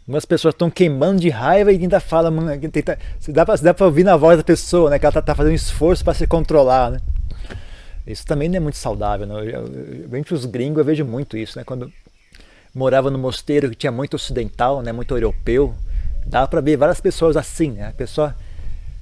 Algumas 0.01 0.25
pessoas 0.25 0.53
estão 0.53 0.69
queimando 0.69 1.21
de 1.21 1.29
raiva 1.29 1.71
e 1.71 1.77
ainda 1.77 1.99
falam, 1.99 2.33
tenta, 2.71 2.97
dá 3.29 3.73
para 3.73 3.85
ouvir 3.85 4.03
na 4.03 4.17
voz 4.17 4.37
da 4.37 4.43
pessoa, 4.43 4.89
né? 4.89 4.99
Que 4.99 5.05
ela 5.05 5.11
está 5.11 5.21
tá 5.21 5.35
fazendo 5.35 5.53
um 5.53 5.55
esforço 5.55 6.03
para 6.03 6.13
se 6.13 6.25
controlar, 6.25 6.91
né? 6.91 6.99
Isso 8.05 8.25
também 8.25 8.49
não 8.49 8.57
é 8.57 8.59
muito 8.59 8.77
saudável, 8.77 9.27
né? 9.27 9.35
Eu, 9.35 9.67
eu, 10.09 10.17
entre 10.17 10.33
os 10.33 10.45
gringos 10.45 10.79
eu 10.79 10.85
vejo 10.85 11.05
muito 11.05 11.37
isso, 11.37 11.57
né? 11.57 11.63
Quando 11.63 11.91
morava 12.73 13.11
no 13.11 13.19
mosteiro 13.19 13.69
que 13.69 13.75
tinha 13.75 13.91
muito 13.91 14.15
ocidental, 14.15 14.81
né? 14.81 14.91
Muito 14.91 15.15
europeu, 15.15 15.75
dava 16.25 16.47
para 16.47 16.61
ver 16.61 16.77
várias 16.77 16.99
pessoas 16.99 17.37
assim, 17.37 17.71
né? 17.71 17.89
A 17.89 17.93
pessoa 17.93 18.35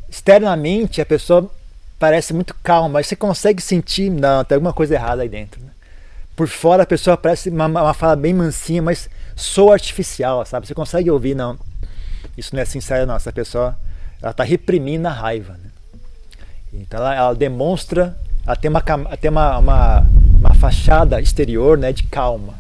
externamente 0.10 1.02
a 1.02 1.06
pessoa 1.06 1.50
parece 1.99 2.33
muito 2.33 2.55
calma, 2.63 2.89
mas 2.89 3.07
você 3.07 3.15
consegue 3.15 3.62
sentir, 3.62 4.09
não, 4.09 4.43
tem 4.43 4.55
alguma 4.55 4.73
coisa 4.73 4.95
errada 4.95 5.21
aí 5.21 5.29
dentro. 5.29 5.62
Né? 5.62 5.69
Por 6.35 6.47
fora 6.47 6.83
a 6.83 6.85
pessoa 6.85 7.17
parece 7.17 7.49
uma, 7.49 7.65
uma 7.67 7.93
fala 7.93 8.15
bem 8.15 8.33
mansinha, 8.33 8.81
mas 8.81 9.09
sou 9.35 9.71
artificial, 9.71 10.45
sabe? 10.45 10.65
Você 10.65 10.73
consegue 10.73 11.12
ouvir, 11.12 11.35
não, 11.35 11.59
isso 12.38 12.55
não 12.55 12.62
é 12.62 12.65
sincero, 12.65 13.05
não. 13.05 13.15
Essa 13.15 13.33
pessoa 13.33 13.75
ela 14.21 14.31
está 14.31 14.43
reprimindo 14.43 15.07
a 15.07 15.12
raiva. 15.12 15.53
Né? 15.53 15.69
Então 16.73 16.99
ela, 16.99 17.15
ela, 17.15 17.35
demonstra, 17.35 18.15
ela 18.45 18.55
tem, 18.55 18.69
uma, 18.69 18.81
tem 18.81 19.29
uma, 19.29 19.57
uma, 19.57 20.07
uma, 20.39 20.53
fachada 20.55 21.19
exterior 21.21 21.77
né, 21.77 21.91
de 21.91 22.03
calma. 22.03 22.53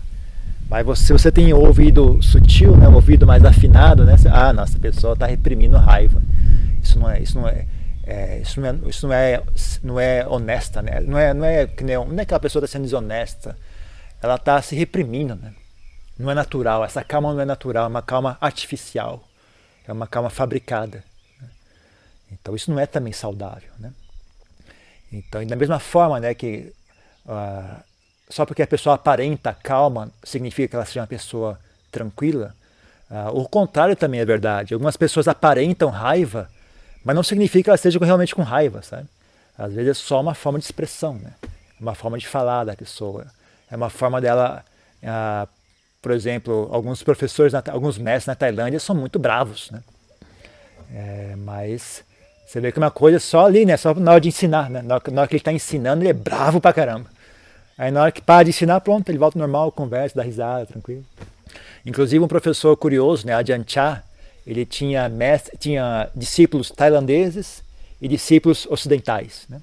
Mas 0.69 0.85
você, 0.85 1.05
se 1.05 1.13
você 1.13 1.31
tem 1.31 1.51
ouvido 1.53 2.21
sutil, 2.21 2.75
né, 2.77 2.87
ouvido 2.87 3.25
mais 3.25 3.43
afinado, 3.43 4.05
né, 4.05 4.15
ah, 4.31 4.53
nossa, 4.53 4.77
a 4.77 4.81
pessoa 4.81 5.13
está 5.13 5.25
reprimindo 5.25 5.77
raiva. 5.77 6.21
Isso 6.83 6.99
não 6.99 7.09
é, 7.09 7.19
isso 7.21 7.39
não 7.39 7.47
é, 7.47 7.65
é, 8.09 8.39
isso, 8.39 8.59
não 8.59 8.67
é, 8.67 8.79
isso 8.87 9.07
não 9.07 9.13
é, 9.13 9.43
não 9.83 9.99
é 9.99 10.27
honesta, 10.27 10.81
né? 10.81 10.99
Não 10.99 11.17
é, 11.17 11.31
não 11.31 11.45
é 11.45 11.67
que 11.67 11.83
nem, 11.83 11.95
não 11.95 12.19
é 12.19 12.25
que 12.25 12.33
a 12.33 12.39
pessoa 12.39 12.65
está 12.65 12.73
sendo 12.73 12.85
desonesta. 12.85 13.55
Ela 14.19 14.33
está 14.35 14.59
se 14.63 14.75
reprimindo, 14.75 15.35
né? 15.35 15.53
Não 16.17 16.31
é 16.31 16.33
natural. 16.33 16.83
Essa 16.83 17.03
calma 17.03 17.31
não 17.31 17.39
é 17.39 17.45
natural, 17.45 17.85
é 17.85 17.87
uma 17.87 18.01
calma 18.01 18.35
artificial. 18.41 19.23
É 19.87 19.93
uma 19.93 20.07
calma 20.07 20.31
fabricada. 20.31 21.03
Né? 21.39 21.47
Então 22.31 22.55
isso 22.55 22.71
não 22.71 22.79
é 22.79 22.87
também 22.87 23.13
saudável, 23.13 23.69
né? 23.77 23.93
Então, 25.11 25.45
da 25.45 25.55
mesma 25.55 25.79
forma, 25.79 26.19
né, 26.19 26.33
que 26.33 26.73
uh, 27.25 27.83
só 28.27 28.45
porque 28.45 28.61
a 28.61 28.67
pessoa 28.67 28.95
aparenta 28.95 29.53
calma 29.53 30.11
significa 30.23 30.67
que 30.67 30.75
ela 30.75 30.85
seja 30.85 31.01
uma 31.01 31.07
pessoa 31.07 31.59
tranquila. 31.91 32.55
Uh, 33.09 33.39
o 33.39 33.47
contrário 33.47 33.95
também 33.95 34.19
é 34.19 34.25
verdade. 34.25 34.73
Algumas 34.73 34.97
pessoas 34.97 35.27
aparentam 35.27 35.89
raiva 35.89 36.49
mas 37.03 37.15
não 37.15 37.23
significa 37.23 37.63
que 37.63 37.69
ela 37.69 37.75
esteja 37.75 37.99
realmente 37.99 38.35
com 38.35 38.43
raiva, 38.43 38.81
sabe? 38.81 39.07
Às 39.57 39.73
vezes 39.73 39.91
é 39.91 39.93
só 39.93 40.21
uma 40.21 40.33
forma 40.33 40.59
de 40.59 40.65
expressão, 40.65 41.15
né? 41.15 41.31
É 41.43 41.81
uma 41.81 41.95
forma 41.95 42.17
de 42.17 42.27
falar 42.27 42.63
da 42.63 42.75
pessoa. 42.75 43.25
É 43.69 43.75
uma 43.75 43.89
forma 43.89 44.21
dela, 44.21 44.63
ah, 45.03 45.47
por 46.01 46.11
exemplo, 46.11 46.69
alguns 46.71 47.03
professores, 47.03 47.53
alguns 47.53 47.97
mestres 47.97 48.27
na 48.27 48.35
Tailândia 48.35 48.79
são 48.79 48.95
muito 48.95 49.19
bravos, 49.19 49.69
né? 49.71 49.81
É, 50.93 51.35
mas 51.37 52.03
você 52.47 52.59
vê 52.59 52.71
que 52.71 52.79
uma 52.79 52.89
coisa 52.89 53.17
é 53.17 53.19
só 53.19 53.45
ali, 53.45 53.65
né? 53.65 53.77
Só 53.77 53.93
na 53.93 54.11
hora 54.11 54.21
de 54.21 54.29
ensinar, 54.29 54.69
né? 54.69 54.81
Na 54.81 54.95
hora, 54.95 55.11
na 55.11 55.21
hora 55.21 55.27
que 55.27 55.35
ele 55.35 55.41
está 55.41 55.53
ensinando, 55.53 56.01
ele 56.01 56.09
é 56.09 56.13
bravo 56.13 56.59
pra 56.59 56.73
caramba. 56.73 57.09
Aí 57.77 57.91
na 57.91 58.01
hora 58.01 58.11
que 58.11 58.21
para 58.21 58.43
de 58.43 58.49
ensinar, 58.49 58.81
pronto, 58.81 59.07
ele 59.09 59.17
volta 59.17 59.37
normal, 59.37 59.71
conversa, 59.71 60.15
dá 60.15 60.23
risada, 60.23 60.65
tranquilo. 60.65 61.05
Inclusive 61.85 62.23
um 62.23 62.27
professor 62.27 62.75
curioso, 62.75 63.25
né, 63.25 63.33
Ajahn 63.33 63.63
Chah, 63.65 64.03
ele 64.51 64.65
tinha, 64.65 65.07
mestre, 65.07 65.57
tinha 65.57 66.09
discípulos 66.15 66.71
tailandeses 66.71 67.63
e 68.01 68.07
discípulos 68.07 68.65
ocidentais. 68.69 69.45
Né? 69.49 69.59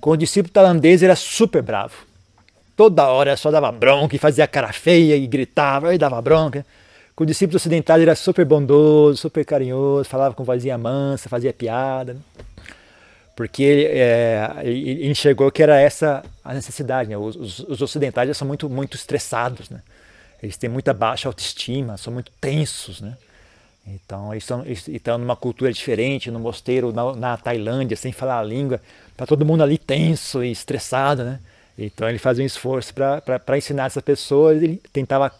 Com 0.00 0.10
o 0.10 0.16
discípulo 0.16 0.52
tailandês 0.52 1.02
ele 1.02 1.10
era 1.10 1.16
super 1.16 1.62
bravo. 1.62 1.94
Toda 2.76 3.08
hora 3.08 3.36
só 3.36 3.50
dava 3.50 3.70
bronca 3.72 4.16
e 4.16 4.18
fazia 4.18 4.46
cara 4.46 4.72
feia 4.72 5.16
e 5.16 5.26
gritava 5.26 5.94
e 5.94 5.98
dava 5.98 6.20
bronca. 6.20 6.64
Com 7.16 7.24
o 7.24 7.26
discípulo 7.26 7.56
ocidental 7.56 7.96
ele 7.96 8.04
era 8.04 8.16
super 8.16 8.44
bondoso, 8.44 9.16
super 9.16 9.44
carinhoso, 9.44 10.08
falava 10.08 10.34
com 10.34 10.44
vozinha 10.44 10.76
mansa, 10.76 11.28
fazia 11.28 11.52
piada. 11.52 12.14
Né? 12.14 12.20
Porque 13.36 13.62
ele, 13.62 13.84
é, 13.86 14.50
ele, 14.62 15.08
enxergou 15.08 15.50
que 15.50 15.62
era 15.62 15.80
essa 15.80 16.24
a 16.44 16.54
necessidade. 16.54 17.08
Né? 17.08 17.16
Os, 17.16 17.34
os, 17.36 17.58
os, 17.60 17.82
ocidentais 17.82 18.36
são 18.36 18.46
muito, 18.46 18.68
muito 18.68 18.96
estressados. 18.96 19.70
Né? 19.70 19.80
Eles 20.42 20.56
têm 20.56 20.70
muita 20.70 20.92
baixa 20.92 21.28
autoestima, 21.28 21.96
são 21.96 22.12
muito 22.12 22.30
tensos. 22.40 23.00
Né? 23.00 23.16
Então, 23.86 24.32
eles 24.32 24.44
estão, 24.44 24.62
eles 24.64 24.88
estão 24.88 25.18
numa 25.18 25.36
cultura 25.36 25.72
diferente, 25.72 26.30
no 26.30 26.40
mosteiro, 26.40 26.92
na, 26.92 27.14
na 27.14 27.36
Tailândia, 27.36 27.96
sem 27.96 28.12
falar 28.12 28.38
a 28.38 28.42
língua, 28.42 28.80
está 29.12 29.26
todo 29.26 29.44
mundo 29.44 29.62
ali 29.62 29.76
tenso 29.76 30.42
e 30.42 30.50
estressado, 30.50 31.24
né? 31.24 31.40
Então 31.76 32.08
ele 32.08 32.18
fazia 32.18 32.42
um 32.42 32.46
esforço 32.46 32.94
para 32.94 33.58
ensinar 33.58 33.86
essas 33.86 34.02
pessoas, 34.02 34.62
ele 34.62 34.80
tentava 34.92 35.30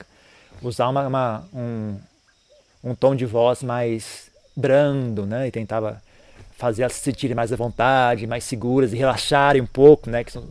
usar 0.61 0.89
uma, 0.89 1.07
uma, 1.07 1.49
um, 1.55 1.97
um 2.83 2.95
tom 2.95 3.15
de 3.15 3.25
voz 3.25 3.63
mais 3.63 4.31
brando, 4.57 5.25
né? 5.25 5.47
E 5.47 5.51
tentava 5.51 6.03
fazer 6.57 6.83
elas 6.83 6.95
se 6.95 7.01
sentirem 7.01 7.35
mais 7.35 7.53
à 7.53 7.57
vontade, 7.57 8.27
mais 8.27 8.45
seguras 8.45 8.93
e 8.93 8.97
relaxarem 8.97 9.63
um 9.63 9.67
pouco, 9.67 10.11
né? 10.11 10.25
Que 10.25 10.33
são 10.33 10.45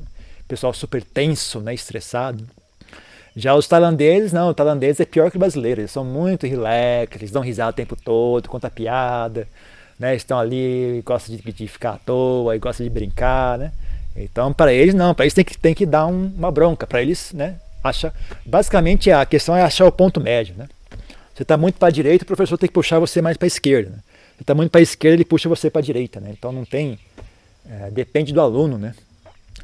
pessoal 0.48 0.74
super 0.74 1.04
tenso, 1.04 1.60
né? 1.60 1.74
Estressado. 1.74 2.48
Já 3.36 3.56
os 3.56 3.68
tailandeses, 3.68 4.32
não, 4.32 4.50
o 4.50 4.54
tailandês 4.54 5.00
é 5.00 5.06
pior 5.06 5.32
que 5.32 5.38
o 5.38 5.40
brasileiro, 5.40 5.82
eles 5.82 5.92
são 5.92 6.06
muito 6.06 6.46
relax, 6.46 7.16
eles 7.16 7.32
dão 7.32 7.42
risada 7.42 7.72
o 7.72 7.74
tempo 7.74 7.96
todo, 7.96 8.48
conta 8.48 8.70
piada, 8.70 9.48
né? 9.98 10.16
Estão 10.16 10.40
ali, 10.40 11.02
gostam 11.04 11.36
de, 11.36 11.42
de 11.52 11.68
ficar 11.68 11.94
à 11.94 11.98
toa, 11.98 12.56
gostam 12.58 12.86
de 12.86 12.92
brincar, 12.92 13.58
né? 13.58 13.72
Então, 14.16 14.54
para 14.54 14.72
eles, 14.72 14.94
não, 14.94 15.16
para 15.16 15.26
eles 15.26 15.34
tem 15.34 15.44
que, 15.44 15.58
tem 15.58 15.74
que 15.74 15.86
dar 15.86 16.06
um, 16.06 16.32
uma 16.38 16.52
bronca, 16.52 16.86
para 16.86 17.02
eles, 17.02 17.34
né? 17.34 17.56
Acha, 17.84 18.14
basicamente, 18.46 19.12
a 19.12 19.26
questão 19.26 19.56
é 19.56 19.64
achar 19.64 19.86
o 19.86 19.92
ponto 19.92 20.22
médio, 20.22 20.56
né? 20.56 20.68
Você 21.34 21.42
está 21.42 21.58
muito 21.58 21.80
para 21.80 21.88
a 21.88 21.92
direita, 21.92 22.24
o 22.24 22.28
professor 22.28 22.58
tem 22.58 22.68
que 22.68 22.74
puxar 22.74 23.00
você 23.00 23.22
mais 23.22 23.36
para 23.36 23.48
a 23.48 23.48
esquerda. 23.48 23.90
Né? 23.90 23.98
Você 24.36 24.44
está 24.44 24.54
muito 24.54 24.70
para 24.70 24.80
a 24.80 24.84
esquerda, 24.84 25.16
ele 25.16 25.26
puxa 25.26 25.50
você 25.50 25.70
para 25.70 25.80
a 25.80 25.84
direita, 25.84 26.20
né? 26.20 26.30
Então 26.32 26.52
não 26.52 26.64
tem, 26.64 27.00
é, 27.68 27.90
depende 27.90 28.32
do 28.32 28.40
aluno, 28.40 28.78
né? 28.78 28.94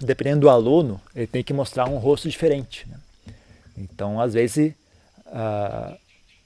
Dependendo 0.02 0.42
do 0.42 0.50
aluno, 0.50 1.00
ele 1.16 1.28
tem 1.28 1.44
que 1.44 1.54
mostrar 1.54 1.88
um 1.88 1.98
rosto 1.98 2.28
diferente. 2.28 2.88
Né? 2.90 2.98
Então, 3.80 4.20
às 4.20 4.34
vezes, 4.34 4.74
uh, 5.28 5.98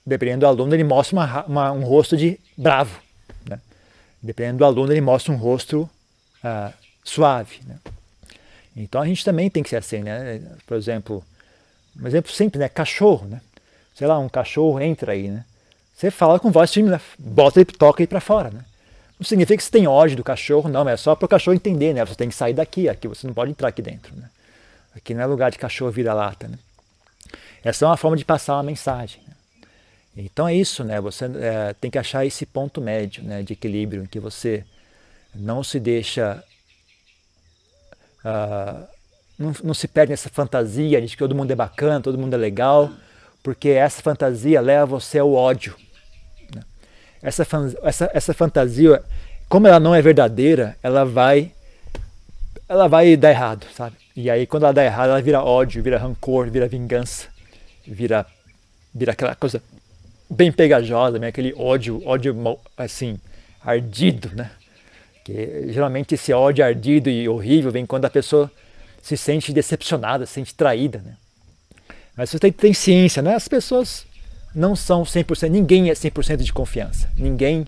dependendo 0.06 0.42
do 0.42 0.48
aluno, 0.48 0.76
ele 0.76 0.84
mostra 0.84 1.16
uma, 1.16 1.46
uma, 1.46 1.72
um 1.72 1.84
rosto 1.84 2.16
de 2.16 2.40
bravo. 2.56 3.00
Né? 3.50 3.60
Dependendo 4.22 4.60
do 4.60 4.66
aluno, 4.66 4.94
ele 4.94 5.02
mostra 5.02 5.34
um 5.34 5.38
rosto 5.38 5.90
uh, 6.44 6.74
suave. 7.04 7.62
Né? 7.66 7.78
Então, 8.76 9.02
a 9.02 9.06
gente 9.08 9.26
também 9.26 9.50
tem 9.50 9.64
que 9.64 9.70
ser 9.70 9.78
assim. 9.78 10.04
Né? 10.04 10.42
Por 10.68 10.78
exemplo, 10.78 11.24
um 12.00 12.08
exemplo 12.08 12.32
simples, 12.32 12.60
né? 12.60 12.70
cachorro. 12.70 13.26
Né? 13.28 13.42
Sei 13.96 14.06
lá, 14.06 14.20
um 14.20 14.30
cachorro 14.30 14.80
entra 14.80 15.14
aí. 15.14 15.28
Né? 15.30 15.44
Você 15.96 16.12
fala 16.12 16.40
com 16.40 16.52
voz 16.52 16.72
tímida, 16.72 17.02
bota 17.18 17.60
ele, 17.60 17.72
toca 17.72 18.02
ele 18.02 18.08
para 18.08 18.22
fora. 18.22 18.52
Né? 18.52 18.64
Não 19.20 19.26
significa 19.26 19.58
que 19.58 19.64
você 19.64 19.72
tem 19.72 19.88
ódio 19.88 20.18
do 20.18 20.24
cachorro, 20.24 20.70
não, 20.70 20.88
é 20.88 20.98
só 20.98 21.16
para 21.16 21.26
o 21.26 21.30
cachorro 21.30 21.56
entender, 21.56 21.94
né? 21.94 22.04
Você 22.04 22.16
tem 22.16 22.28
que 22.28 22.36
sair 22.36 22.54
daqui, 22.54 22.90
aqui 22.90 23.08
você 23.08 23.26
não 23.26 23.34
pode 23.34 23.52
entrar 23.52 23.70
aqui 23.70 23.82
dentro, 23.82 24.14
né? 24.16 24.30
Aqui 24.94 25.14
não 25.14 25.22
é 25.22 25.26
lugar 25.26 25.50
de 25.50 25.58
cachorro 25.58 25.92
vira-lata, 25.92 26.48
né? 26.48 26.58
Essa 27.64 27.86
é 27.86 27.88
uma 27.88 27.98
forma 27.98 28.18
de 28.18 28.26
passar 28.26 28.56
uma 28.56 28.64
mensagem. 28.64 29.22
Então 30.16 30.48
é 30.48 30.54
isso, 30.54 30.84
né? 30.84 31.00
Você 31.02 31.26
é, 31.26 31.74
tem 31.80 31.90
que 31.90 31.98
achar 31.98 32.26
esse 32.26 32.46
ponto 32.46 32.80
médio 32.80 33.24
né, 33.24 33.42
de 33.42 33.54
equilíbrio 33.54 34.04
em 34.04 34.06
que 34.06 34.20
você 34.20 34.64
não 35.34 35.64
se 35.64 35.80
deixa. 35.80 36.44
Uh, 38.24 38.86
não, 39.40 39.54
não, 39.64 39.74
se 39.74 39.88
perde 39.88 40.12
nessa 40.12 40.30
fantasia 40.30 41.02
de 41.02 41.08
que 41.08 41.18
todo 41.18 41.34
mundo 41.34 41.52
é 41.52 41.56
bacana, 41.56 42.00
todo 42.00 42.18
mundo 42.18 42.36
é 42.36 42.38
legal, 42.38 42.92
porque 43.42 43.70
essa 43.70 44.02
fantasia 44.02 44.62
leva 44.62 44.86
você 44.86 45.18
ao 45.18 45.34
ódio. 45.34 45.76
Né? 46.54 46.62
Essa, 47.22 47.46
essa, 47.82 48.12
essa 48.14 48.34
fantasia, 48.34 49.04
como 49.50 49.68
ela 49.68 49.80
não 49.80 49.96
é 49.96 50.02
verdadeira, 50.02 50.78
ela 50.84 51.04
vai 51.04 51.52
ela 52.70 52.88
vai 52.88 53.18
dar 53.18 53.32
errado, 53.32 53.66
sabe? 53.76 53.98
E 54.16 54.30
aí 54.30 54.46
quando 54.46 54.64
ela 54.64 54.74
dá 54.74 54.86
errado, 54.86 55.10
ela 55.10 55.22
vira 55.22 55.44
ódio, 55.44 55.82
vira 55.82 55.98
rancor, 55.98 56.50
vira 56.50 56.68
vingança 56.68 57.33
vira 57.86 58.26
vira 58.94 59.12
aquela 59.12 59.36
coisa 59.36 59.62
bem 60.30 60.52
pegajosa, 60.52 61.18
né? 61.18 61.28
aquele 61.28 61.54
ódio, 61.58 62.02
ódio 62.06 62.36
assim, 62.78 63.20
ardido, 63.64 64.32
né? 64.36 64.52
Que 65.24 65.72
geralmente 65.72 66.16
esse 66.16 66.34
ódio 66.34 66.64
ardido 66.64 67.10
e 67.10 67.28
horrível 67.28 67.72
vem 67.72 67.86
quando 67.86 68.06
a 68.06 68.10
pessoa 68.10 68.52
se 69.02 69.18
sente 69.18 69.52
decepcionada, 69.52 70.26
se 70.26 70.34
sente 70.34 70.54
traída, 70.54 71.00
né? 71.00 71.16
Mas 72.16 72.30
você 72.30 72.40
tem, 72.40 72.52
tem 72.52 72.74
ciência, 72.74 73.22
né? 73.22 73.36
As 73.36 73.48
pessoas 73.48 74.06
não 74.54 74.76
são 74.76 75.04
100%, 75.04 75.50
ninguém 75.50 75.90
é 75.90 75.94
100% 75.94 76.38
de 76.38 76.54
confiança. 76.54 77.10
Ninguém 77.18 77.66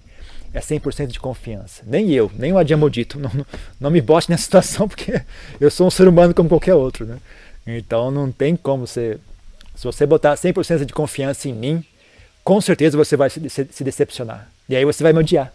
é 0.53 0.59
100% 0.59 1.07
de 1.07 1.19
confiança. 1.19 1.83
Nem 1.85 2.11
eu, 2.11 2.31
nem 2.35 2.53
o 2.53 2.57
Adiamodito. 2.57 3.19
Não, 3.19 3.31
não, 3.33 3.45
não, 3.79 3.89
me 3.89 4.01
bote 4.01 4.29
nessa 4.29 4.43
situação 4.43 4.87
porque 4.89 5.21
eu 5.59 5.71
sou 5.71 5.87
um 5.87 5.91
ser 5.91 6.07
humano 6.07 6.33
como 6.33 6.47
qualquer 6.47 6.75
outro, 6.75 7.05
né? 7.05 7.17
Então 7.65 8.11
não 8.11 8.31
tem 8.31 8.55
como 8.55 8.85
você... 8.85 9.17
Se 9.75 9.83
você 9.83 10.05
botar 10.05 10.33
100% 10.35 10.85
de 10.85 10.93
confiança 10.93 11.49
em 11.49 11.53
mim, 11.53 11.85
com 12.43 12.61
certeza 12.61 12.97
você 12.97 13.17
vai 13.17 13.29
se, 13.29 13.39
decepcionar. 13.83 14.49
E 14.69 14.75
aí 14.75 14.85
você 14.85 15.03
vai 15.03 15.11
me 15.11 15.19
odiar. 15.19 15.51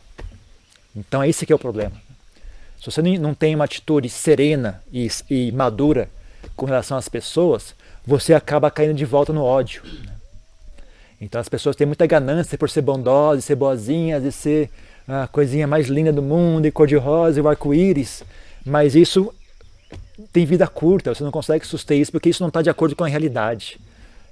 Então 0.95 1.25
esse 1.25 1.47
que 1.47 1.53
é 1.53 1.57
o 1.57 1.59
problema. 1.59 1.93
Se 2.79 2.87
você 2.87 3.03
não 3.03 3.35
tem 3.35 3.55
uma 3.55 3.65
atitude 3.65 4.09
serena 4.09 4.83
e, 4.93 5.09
e 5.29 5.53
madura 5.53 6.09
com 6.57 6.67
relação 6.67 6.97
às 6.97 7.09
pessoas, 7.09 7.75
você 8.07 8.35
acaba 8.35 8.71
caindo 8.71 8.95
de 8.95 9.05
volta 9.05 9.33
no 9.33 9.43
ódio. 9.43 9.83
Né? 9.85 10.13
Então 11.21 11.41
as 11.41 11.49
pessoas 11.49 11.77
têm 11.77 11.87
muita 11.87 12.07
ganância 12.07 12.57
por 12.57 12.71
ser 12.71 12.81
bondosas, 12.81 13.45
ser 13.45 13.55
boazinhas, 13.55 14.25
e 14.25 14.33
ser 14.33 14.71
a 15.07 15.27
coisinha 15.27 15.67
mais 15.67 15.89
linda 15.89 16.13
do 16.13 16.23
mundo, 16.23 16.67
e 16.67 16.71
cor-de-rosa, 16.71 17.39
e 17.39 17.43
o 17.43 17.49
arco-íris, 17.49 18.23
mas 18.65 18.95
isso 18.95 19.33
tem 20.33 20.47
vida 20.47 20.67
curta, 20.67 21.15
você 21.15 21.25
não 21.25 21.31
consegue 21.31 21.67
suster 21.67 21.99
isso 21.99 22.13
porque 22.13 22.29
isso 22.29 22.43
não 22.43 22.49
está 22.49 22.63
de 22.63 22.71
acordo 22.71 22.95
com 22.95 23.05
a 23.05 23.09
realidade. 23.09 23.79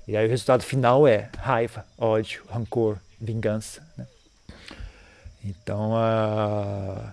E 0.09 0.17
aí 0.17 0.27
o 0.27 0.31
resultado 0.31 0.63
final 0.63 1.07
é 1.07 1.29
raiva, 1.37 1.85
ódio, 1.99 2.43
rancor, 2.49 2.97
vingança. 3.21 3.87
Né? 3.95 4.07
Então, 5.45 5.93
uh, 5.93 7.13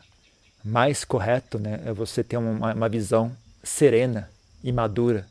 mais 0.64 1.04
correto 1.04 1.60
né, 1.60 1.82
é 1.86 1.92
você 1.92 2.24
ter 2.24 2.38
uma, 2.38 2.74
uma 2.74 2.88
visão 2.88 3.36
serena 3.62 4.30
e 4.64 4.72
madura, 4.72 5.28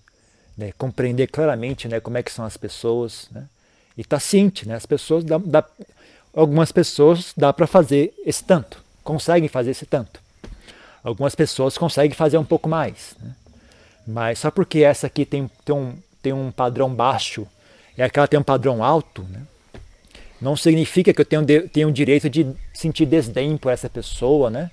né, 0.58 0.72
compreender 0.76 1.28
claramente 1.28 1.88
né, 1.88 2.00
como 2.00 2.18
é 2.18 2.22
que 2.22 2.30
são 2.30 2.44
as 2.44 2.58
pessoas 2.58 3.28
né, 3.30 3.46
e 3.96 4.02
estar 4.02 4.16
tá 4.16 4.20
ciente. 4.20 4.68
Né, 4.68 4.74
as 4.74 4.84
pessoas, 4.84 5.24
dá, 5.24 5.38
dá, 5.38 5.64
algumas 6.34 6.70
pessoas 6.70 7.32
dá 7.34 7.50
para 7.50 7.66
fazer 7.66 8.12
esse 8.26 8.44
tanto, 8.44 8.78
conseguem 9.02 9.48
fazer 9.48 9.70
esse 9.70 9.86
tanto. 9.86 10.20
Algumas 11.02 11.34
pessoas 11.34 11.78
conseguem 11.78 12.14
fazer 12.14 12.36
um 12.36 12.44
pouco 12.44 12.68
mais. 12.68 13.16
Né, 13.18 13.34
mas 14.06 14.40
só 14.40 14.50
porque 14.50 14.80
essa 14.80 15.06
aqui 15.06 15.24
tem, 15.24 15.50
tem, 15.64 15.74
um, 15.74 15.96
tem 16.20 16.32
um 16.34 16.52
padrão 16.52 16.94
baixo 16.94 17.48
e 17.96 18.02
aquela 18.02 18.26
tem 18.26 18.38
um 18.38 18.42
padrão 18.42 18.82
alto, 18.82 19.22
né, 19.24 19.42
não 20.40 20.56
significa 20.56 21.12
que 21.12 21.20
eu 21.20 21.24
tenho, 21.24 21.42
de, 21.42 21.62
tenho 21.68 21.88
o 21.88 21.92
direito 21.92 22.28
de 22.28 22.46
sentir 22.72 23.06
desdém 23.06 23.56
por 23.56 23.72
essa 23.72 23.88
pessoa, 23.88 24.50
né? 24.50 24.70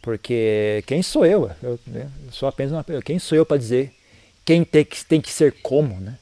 Porque 0.00 0.82
quem 0.86 1.02
sou 1.02 1.26
eu? 1.26 1.50
Eu, 1.62 1.78
né? 1.86 2.08
eu 2.24 2.32
sou 2.32 2.48
apenas 2.48 2.72
uma 2.72 2.84
Quem 3.02 3.18
sou 3.18 3.36
eu 3.36 3.44
para 3.44 3.58
dizer 3.58 3.92
quem 4.44 4.64
tem 4.64 4.84
que, 4.84 5.04
tem 5.04 5.20
que 5.20 5.30
ser 5.30 5.54
como, 5.62 6.00
né? 6.00 6.14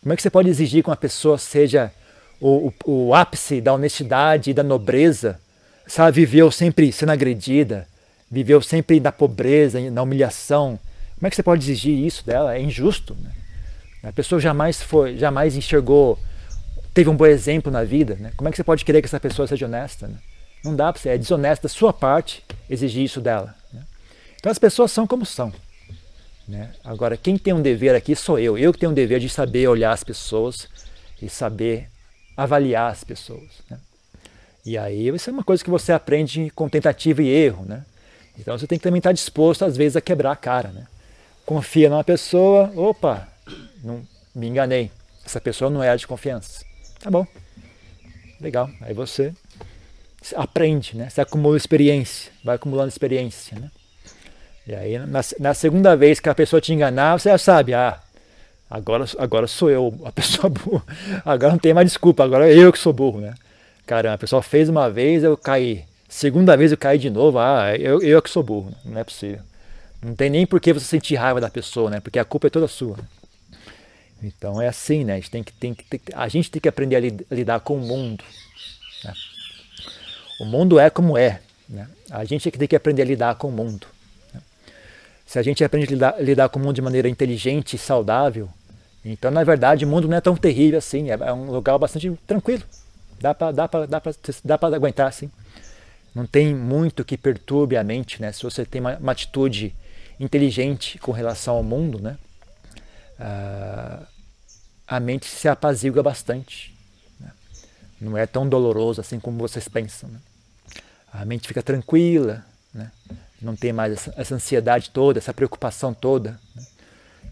Como 0.00 0.12
é 0.12 0.16
que 0.16 0.22
você 0.22 0.30
pode 0.30 0.48
exigir 0.48 0.82
que 0.82 0.88
uma 0.88 0.96
pessoa 0.96 1.36
seja 1.36 1.92
o, 2.40 2.72
o, 2.84 3.08
o 3.08 3.14
ápice 3.14 3.60
da 3.60 3.74
honestidade 3.74 4.50
e 4.50 4.54
da 4.54 4.62
nobreza? 4.62 5.38
Sabe, 5.86 6.24
viveu 6.24 6.50
sempre 6.50 6.90
sendo 6.92 7.12
agredida, 7.12 7.86
viveu 8.30 8.62
sempre 8.62 8.98
na 9.00 9.12
pobreza, 9.12 9.78
na 9.90 10.02
humilhação. 10.02 10.78
Como 11.16 11.26
é 11.26 11.30
que 11.30 11.36
você 11.36 11.42
pode 11.42 11.62
exigir 11.62 12.06
isso 12.06 12.24
dela? 12.24 12.56
É 12.56 12.60
injusto, 12.60 13.14
né? 13.20 13.30
A 14.02 14.12
pessoa 14.12 14.40
jamais 14.40 14.82
foi, 14.82 15.16
jamais 15.16 15.56
enxergou 15.56 16.18
teve 16.92 17.08
um 17.08 17.16
bom 17.16 17.26
exemplo 17.26 17.70
na 17.70 17.84
vida, 17.84 18.16
né? 18.18 18.32
como 18.36 18.48
é 18.48 18.50
que 18.50 18.56
você 18.56 18.64
pode 18.64 18.84
querer 18.84 19.00
que 19.00 19.06
essa 19.06 19.20
pessoa 19.20 19.46
seja 19.46 19.66
honesta? 19.66 20.08
Né? 20.08 20.16
Não 20.64 20.74
dá 20.74 20.92
para 20.92 21.00
você, 21.00 21.10
é 21.10 21.18
desonesto 21.18 21.62
da 21.62 21.68
sua 21.68 21.92
parte 21.92 22.44
exigir 22.68 23.04
isso 23.04 23.20
dela. 23.20 23.54
Né? 23.72 23.82
Então 24.36 24.50
as 24.50 24.58
pessoas 24.58 24.90
são 24.90 25.06
como 25.06 25.24
são. 25.24 25.52
Né? 26.48 26.70
Agora, 26.84 27.16
quem 27.16 27.38
tem 27.38 27.54
um 27.54 27.62
dever 27.62 27.94
aqui 27.94 28.16
sou 28.16 28.38
eu. 28.38 28.58
Eu 28.58 28.72
que 28.72 28.80
tenho 28.80 28.90
um 28.90 28.94
dever 28.94 29.20
de 29.20 29.28
saber 29.28 29.68
olhar 29.68 29.92
as 29.92 30.02
pessoas 30.02 30.68
e 31.22 31.28
saber 31.28 31.88
avaliar 32.36 32.90
as 32.90 33.04
pessoas. 33.04 33.62
Né? 33.70 33.78
E 34.66 34.76
aí 34.76 35.08
isso 35.08 35.30
é 35.30 35.32
uma 35.32 35.44
coisa 35.44 35.62
que 35.62 35.70
você 35.70 35.92
aprende 35.92 36.50
com 36.50 36.68
tentativa 36.68 37.22
e 37.22 37.28
erro. 37.28 37.64
Né? 37.64 37.84
Então 38.38 38.58
você 38.58 38.66
tem 38.66 38.78
que 38.78 38.82
também 38.82 38.98
estar 38.98 39.12
disposto, 39.12 39.64
às 39.64 39.76
vezes, 39.76 39.96
a 39.96 40.00
quebrar 40.00 40.32
a 40.32 40.36
cara. 40.36 40.68
Né? 40.70 40.86
Confia 41.46 41.88
numa 41.88 42.02
pessoa, 42.02 42.72
opa, 42.74 43.28
não 43.82 44.02
me 44.34 44.46
enganei. 44.46 44.90
Essa 45.24 45.40
pessoa 45.40 45.70
não 45.70 45.82
é 45.82 45.94
de 45.96 46.06
confiança. 46.06 46.64
Tá 47.00 47.10
bom. 47.10 47.26
Legal. 48.40 48.70
Aí 48.80 48.94
você 48.94 49.32
aprende, 50.34 50.96
né? 50.96 51.08
Você 51.08 51.20
acumula 51.20 51.56
experiência, 51.56 52.32
vai 52.44 52.56
acumulando 52.56 52.88
experiência, 52.88 53.58
né? 53.58 53.70
E 54.66 54.74
aí, 54.74 54.98
na, 54.98 55.20
na, 55.38 55.54
segunda 55.54 55.96
vez 55.96 56.20
que 56.20 56.28
a 56.28 56.34
pessoa 56.34 56.60
te 56.60 56.72
enganar, 56.72 57.18
você 57.18 57.30
já 57.30 57.38
sabe, 57.38 57.74
ah, 57.74 57.98
agora, 58.70 59.04
agora 59.18 59.46
sou 59.46 59.70
eu 59.70 59.98
a 60.04 60.12
pessoa 60.12 60.48
burra. 60.48 60.84
Agora 61.24 61.52
não 61.52 61.58
tem 61.58 61.74
mais 61.74 61.86
desculpa, 61.86 62.22
agora 62.22 62.48
é 62.48 62.54
eu 62.54 62.72
que 62.72 62.78
sou 62.78 62.92
burro, 62.92 63.20
né? 63.20 63.34
Caramba, 63.86 64.14
a 64.14 64.18
pessoa 64.18 64.42
fez 64.42 64.68
uma 64.68 64.88
vez, 64.90 65.24
eu 65.24 65.36
caí. 65.36 65.84
Segunda 66.08 66.56
vez 66.56 66.70
eu 66.70 66.78
caí 66.78 66.98
de 66.98 67.10
novo, 67.10 67.38
ah, 67.38 67.74
eu, 67.76 68.02
eu 68.02 68.20
que 68.22 68.30
sou 68.30 68.42
burro. 68.42 68.72
Não 68.84 69.00
é 69.00 69.04
possível. 69.04 69.40
Não 70.02 70.14
tem 70.14 70.30
nem 70.30 70.46
por 70.46 70.60
que 70.60 70.72
você 70.72 70.86
sentir 70.86 71.16
raiva 71.16 71.40
da 71.40 71.50
pessoa, 71.50 71.90
né? 71.90 72.00
Porque 72.00 72.18
a 72.18 72.24
culpa 72.24 72.46
é 72.46 72.50
toda 72.50 72.68
sua. 72.68 72.96
Então 74.22 74.60
é 74.60 74.68
assim, 74.68 75.04
né? 75.04 75.14
A 75.14 75.16
gente 75.16 75.30
tem 75.30 75.42
que, 75.42 75.52
tem, 75.52 75.74
tem, 75.74 76.00
a 76.14 76.28
gente 76.28 76.50
tem 76.50 76.60
que 76.60 76.68
aprender 76.68 76.96
a 76.96 77.34
lidar 77.34 77.60
com 77.60 77.76
o 77.76 77.80
mundo. 77.80 78.22
Né? 79.04 79.14
O 80.40 80.44
mundo 80.44 80.78
é 80.78 80.90
como 80.90 81.16
é. 81.16 81.40
Né? 81.68 81.88
A 82.10 82.24
gente 82.24 82.48
é 82.48 82.50
que 82.52 82.58
tem 82.58 82.68
que 82.68 82.76
aprender 82.76 83.02
a 83.02 83.06
lidar 83.06 83.34
com 83.36 83.48
o 83.48 83.52
mundo. 83.52 83.86
Né? 84.34 84.40
Se 85.24 85.38
a 85.38 85.42
gente 85.42 85.64
aprende 85.64 85.86
a 85.86 85.90
lidar, 85.90 86.22
lidar, 86.22 86.48
com 86.50 86.58
o 86.58 86.62
mundo 86.62 86.74
de 86.74 86.82
maneira 86.82 87.08
inteligente 87.08 87.76
e 87.76 87.78
saudável, 87.78 88.48
então 89.02 89.30
na 89.30 89.42
verdade 89.42 89.84
o 89.86 89.88
mundo 89.88 90.06
não 90.06 90.16
é 90.16 90.20
tão 90.20 90.36
terrível 90.36 90.78
assim. 90.78 91.10
É, 91.10 91.14
é 91.14 91.32
um 91.32 91.50
lugar 91.50 91.78
bastante 91.78 92.12
tranquilo. 92.26 92.62
Dá 93.18 93.34
para 93.34 93.52
dá 93.52 93.66
dá 93.66 94.58
dá 94.58 94.76
aguentar 94.76 95.06
assim. 95.06 95.30
Não 96.14 96.26
tem 96.26 96.54
muito 96.54 97.04
que 97.04 97.16
perturbe 97.16 97.76
a 97.76 97.84
mente, 97.84 98.20
né? 98.20 98.32
Se 98.32 98.42
você 98.42 98.66
tem 98.66 98.80
uma, 98.80 98.96
uma 98.96 99.12
atitude 99.12 99.74
inteligente 100.18 100.98
com 100.98 101.12
relação 101.12 101.54
ao 101.54 101.62
mundo, 101.62 102.00
né? 102.00 102.18
uh, 103.20 104.06
a 104.90 104.98
mente 104.98 105.26
se 105.26 105.46
apazigua 105.46 106.02
bastante. 106.02 106.74
Né? 107.20 107.30
Não 108.00 108.18
é 108.18 108.26
tão 108.26 108.48
doloroso 108.48 109.00
assim 109.00 109.20
como 109.20 109.38
vocês 109.38 109.68
pensam. 109.68 110.10
Né? 110.10 110.18
A 111.12 111.24
mente 111.24 111.46
fica 111.46 111.62
tranquila, 111.62 112.44
né? 112.74 112.90
não 113.40 113.54
tem 113.54 113.72
mais 113.72 113.92
essa, 113.92 114.14
essa, 114.16 114.34
ansiedade 114.34 114.90
toda, 114.90 115.20
essa 115.20 115.32
preocupação 115.32 115.94
toda. 115.94 116.40
Né? 116.56 116.66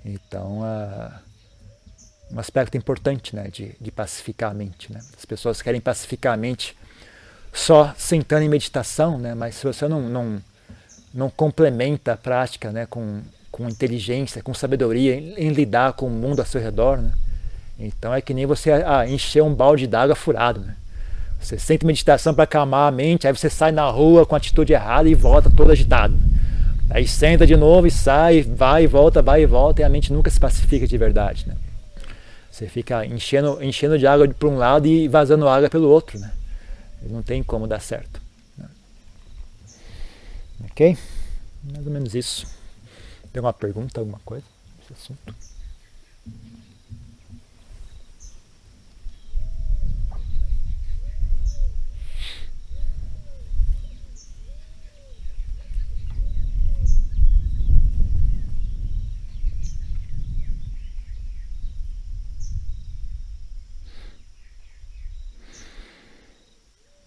Então, 0.05 0.61
uh, 0.61 1.13
um 2.31 2.39
aspecto 2.39 2.77
importante 2.77 3.35
né, 3.35 3.49
de, 3.49 3.75
de 3.81 3.91
pacificar 3.91 4.53
a 4.53 4.55
mente. 4.55 4.93
Né? 4.93 5.01
As 5.19 5.25
pessoas 5.25 5.61
querem 5.61 5.81
pacificar 5.81 6.35
a 6.35 6.37
mente 6.37 6.77
só 7.53 7.93
sentando 7.99 8.45
em 8.45 8.49
meditação, 8.49 9.19
mas 9.37 9.57
se 9.57 9.65
você 9.65 9.89
não, 9.89 10.09
não, 10.09 10.41
não 11.13 11.29
complementa 11.29 12.13
a 12.13 12.17
prática 12.17 12.87
com 12.87 13.21
com 13.51 13.67
inteligência, 13.67 14.43
com 14.43 14.53
sabedoria 14.53 15.15
em, 15.17 15.35
em, 15.35 15.49
lidar 15.49 15.95
com 15.95 16.07
o 16.07 16.11
mundo 16.11 16.41
ao 16.41 16.47
seu 16.47 16.61
redor? 16.61 17.01
Então 17.79 18.13
é 18.13 18.21
que 18.21 18.35
nem 18.35 18.45
você 18.45 18.73
ah, 18.73 19.09
encher 19.09 19.43
um 19.43 19.55
balde 19.55 19.87
d'água 19.87 20.17
furado, 20.17 20.61
né? 20.61 20.75
Você 21.41 21.57
sente 21.57 21.87
meditação 21.87 22.35
para 22.35 22.45
acalmar 22.45 22.89
a 22.89 22.91
mente, 22.91 23.27
aí 23.27 23.33
você 23.33 23.49
sai 23.49 23.71
na 23.71 23.89
rua 23.89 24.27
com 24.27 24.35
a 24.35 24.39
atitude 24.39 24.73
errada 24.73 25.09
e 25.09 25.15
volta 25.15 25.49
todo 25.49 25.71
agitado. 25.71 26.19
Aí 26.91 27.07
senta 27.07 27.47
de 27.47 27.57
novo 27.57 27.87
e 27.87 27.91
sai, 27.91 28.43
vai 28.43 28.85
e 28.85 28.87
volta, 28.87 29.23
vai 29.23 29.43
e 29.43 29.47
volta, 29.47 29.83
e 29.83 29.85
a 29.85 29.89
mente 29.89 30.13
nunca 30.13 30.31
se 30.31 30.41
pacifica 30.41 30.87
de 30.87 30.99
verdade, 30.99 31.47
né? 31.47 31.55
Você 32.51 32.67
fica 32.67 33.07
enchendo, 33.07 33.63
enchendo 33.63 33.97
de 33.97 34.07
água 34.07 34.27
para 34.29 34.49
um 34.49 34.57
lado 34.57 34.87
e 34.89 35.07
vazando 35.07 35.47
água 35.47 35.71
pelo 35.71 35.89
outro, 35.89 36.19
né? 36.19 36.33
Não 37.03 37.23
tem 37.23 37.41
como 37.43 37.69
dar 37.69 37.81
certo. 37.81 38.21
Né? 38.57 38.67
Ok? 40.71 40.99
Mais 41.63 41.87
ou 41.87 41.93
menos 41.93 42.15
isso. 42.17 42.47
Tem 43.33 43.39
alguma 43.39 43.53
pergunta, 43.53 44.01
alguma 44.01 44.19
coisa 44.25 44.45
nesse 44.79 44.93
assunto? 44.93 45.35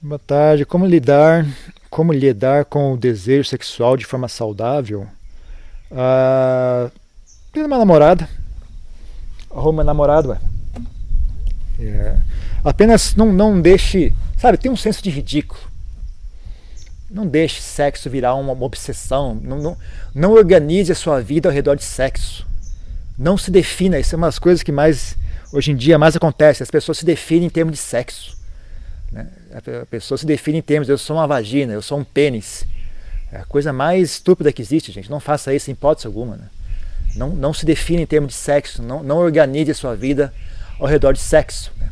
Boa 0.03 0.17
tarde. 0.17 0.65
Como 0.65 0.83
lidar, 0.83 1.45
como 1.87 2.11
lidar 2.11 2.65
com 2.65 2.93
o 2.93 2.97
desejo 2.97 3.47
sexual 3.47 3.95
de 3.95 4.03
forma 4.03 4.27
saudável? 4.27 5.07
Uh, 5.91 6.91
uma 7.55 7.77
namorada. 7.77 8.27
Arruma 9.51 9.83
namorado, 9.83 10.29
ué. 10.29 10.39
É. 11.79 12.17
Apenas 12.65 13.13
não, 13.13 13.31
não 13.31 13.61
deixe, 13.61 14.11
sabe, 14.39 14.57
tem 14.57 14.71
um 14.71 14.75
senso 14.75 15.03
de 15.03 15.11
ridículo. 15.11 15.61
Não 17.07 17.27
deixe 17.27 17.61
sexo 17.61 18.09
virar 18.09 18.33
uma, 18.33 18.53
uma 18.53 18.65
obsessão. 18.65 19.35
Não, 19.35 19.59
não, 19.59 19.77
não 20.15 20.31
organize 20.31 20.91
a 20.91 20.95
sua 20.95 21.21
vida 21.21 21.47
ao 21.47 21.53
redor 21.53 21.75
de 21.75 21.83
sexo. 21.83 22.47
Não 23.15 23.37
se 23.37 23.51
defina. 23.51 23.99
Isso 23.99 24.15
é 24.15 24.17
uma 24.17 24.27
das 24.27 24.39
coisas 24.39 24.63
que 24.63 24.71
mais, 24.71 25.15
hoje 25.53 25.71
em 25.71 25.75
dia, 25.75 25.99
mais 25.99 26.15
acontece. 26.15 26.63
As 26.63 26.71
pessoas 26.71 26.97
se 26.97 27.05
definem 27.05 27.45
em 27.45 27.51
termos 27.51 27.73
de 27.73 27.79
sexo. 27.79 28.40
Né? 29.12 29.28
A 29.54 29.86
pessoa 29.86 30.17
se 30.17 30.26
define 30.26 30.60
em 30.60 30.62
termos, 30.62 30.88
eu 30.88 30.97
sou 30.97 31.17
uma 31.17 31.28
vagina, 31.28 31.74
eu 31.74 31.82
sou 31.82 32.00
um 32.00 32.04
pênis. 32.04 32.65
É 33.32 33.38
a 33.38 33.45
coisa 33.45 33.74
mais 33.74 34.12
estúpida 34.12 34.52
que 34.52 34.62
existe, 34.62 34.91
gente. 34.91 35.10
Não 35.10 35.19
faça 35.19 35.54
isso 35.54 35.69
em 35.69 35.74
hipótese 35.74 36.08
alguma. 36.08 36.38
Né? 36.38 36.50
Não, 37.15 37.30
não 37.30 37.54
se 37.54 37.65
define 37.65 38.04
em 38.04 38.06
termos 38.06 38.30
de 38.30 38.36
sexo. 38.36 38.82
Não, 38.82 39.04
não 39.04 39.17
organize 39.17 39.71
a 39.71 39.76
sua 39.76 39.95
vida 39.95 40.34
ao 40.80 40.88
redor 40.88 41.13
de 41.13 41.19
sexo. 41.19 41.71
Né? 41.78 41.89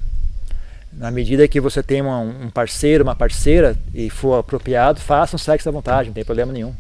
Na 0.94 1.12
medida 1.12 1.48
que 1.48 1.62
você 1.62 1.84
tem 1.84 2.02
uma, 2.02 2.20
um 2.20 2.50
parceiro, 2.50 3.04
uma 3.04 3.16
parceira 3.16 3.78
e 3.94 4.10
for 4.10 4.40
apropriado, 4.40 5.00
faça 5.00 5.36
um 5.36 5.40
sexo 5.40 5.70
à 5.70 5.72
vontade, 5.72 6.10
não 6.10 6.14
tem 6.14 6.26
problema 6.26 6.52
nenhum. 6.52 6.74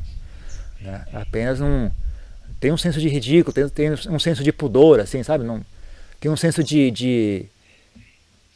Né? 0.82 1.06
Apenas 1.14 1.62
um, 1.62 1.90
tem 2.60 2.72
um 2.72 2.78
senso 2.78 3.00
de 3.00 3.08
ridículo, 3.08 3.54
tem, 3.54 3.70
tem 3.70 3.92
um 4.10 4.20
senso 4.20 4.44
de 4.44 4.52
pudor, 4.52 5.00
assim, 5.00 5.24
sabe? 5.24 5.44
Não, 5.44 5.64
tem 6.20 6.30
um 6.30 6.36
senso 6.36 6.64
de, 6.64 6.92
de 6.92 7.46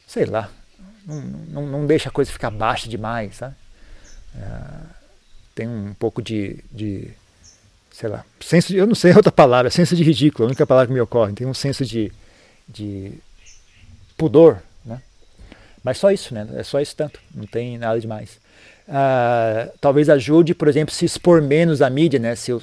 sei 0.06 0.26
lá, 0.26 0.50
não, 1.06 1.20
não, 1.20 1.66
não, 1.66 1.86
deixa 1.86 2.08
a 2.08 2.12
coisa 2.12 2.30
ficar 2.30 2.50
baixa 2.50 2.88
demais, 2.88 3.36
sabe? 3.36 3.54
É, 4.36 4.40
tem 5.54 5.68
um 5.68 5.94
pouco 5.94 6.20
de, 6.20 6.64
de, 6.70 7.10
sei 7.90 8.08
lá, 8.08 8.24
senso 8.40 8.68
de, 8.68 8.76
eu 8.78 8.86
não 8.86 8.94
sei 8.94 9.12
outra 9.14 9.32
palavra, 9.32 9.70
senso 9.70 9.94
de 9.94 10.02
ridículo, 10.02 10.44
a 10.44 10.48
única 10.48 10.66
palavra 10.66 10.88
que 10.88 10.92
me 10.92 11.00
ocorre. 11.00 11.32
Tem 11.32 11.46
um 11.46 11.54
senso 11.54 11.84
de, 11.84 12.12
de 12.68 13.12
pudor, 14.16 14.58
né? 14.84 15.00
Mas 15.82 15.98
só 15.98 16.10
isso, 16.10 16.34
né? 16.34 16.48
É 16.54 16.62
só 16.62 16.80
isso 16.80 16.96
tanto, 16.96 17.20
não 17.34 17.46
tem 17.46 17.78
nada 17.78 18.00
demais. 18.00 18.40
Ah, 18.88 19.68
talvez 19.80 20.08
ajude, 20.08 20.54
por 20.54 20.68
exemplo, 20.68 20.94
se 20.94 21.04
expor 21.04 21.40
menos 21.40 21.80
à 21.80 21.88
mídia, 21.88 22.18
né? 22.18 22.34
Se 22.34 22.52
o 22.52 22.62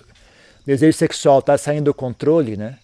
desejo 0.66 0.98
sexual 0.98 1.40
está 1.40 1.58
saindo 1.58 1.86
do 1.86 1.94
controle, 1.94 2.58
né? 2.58 2.78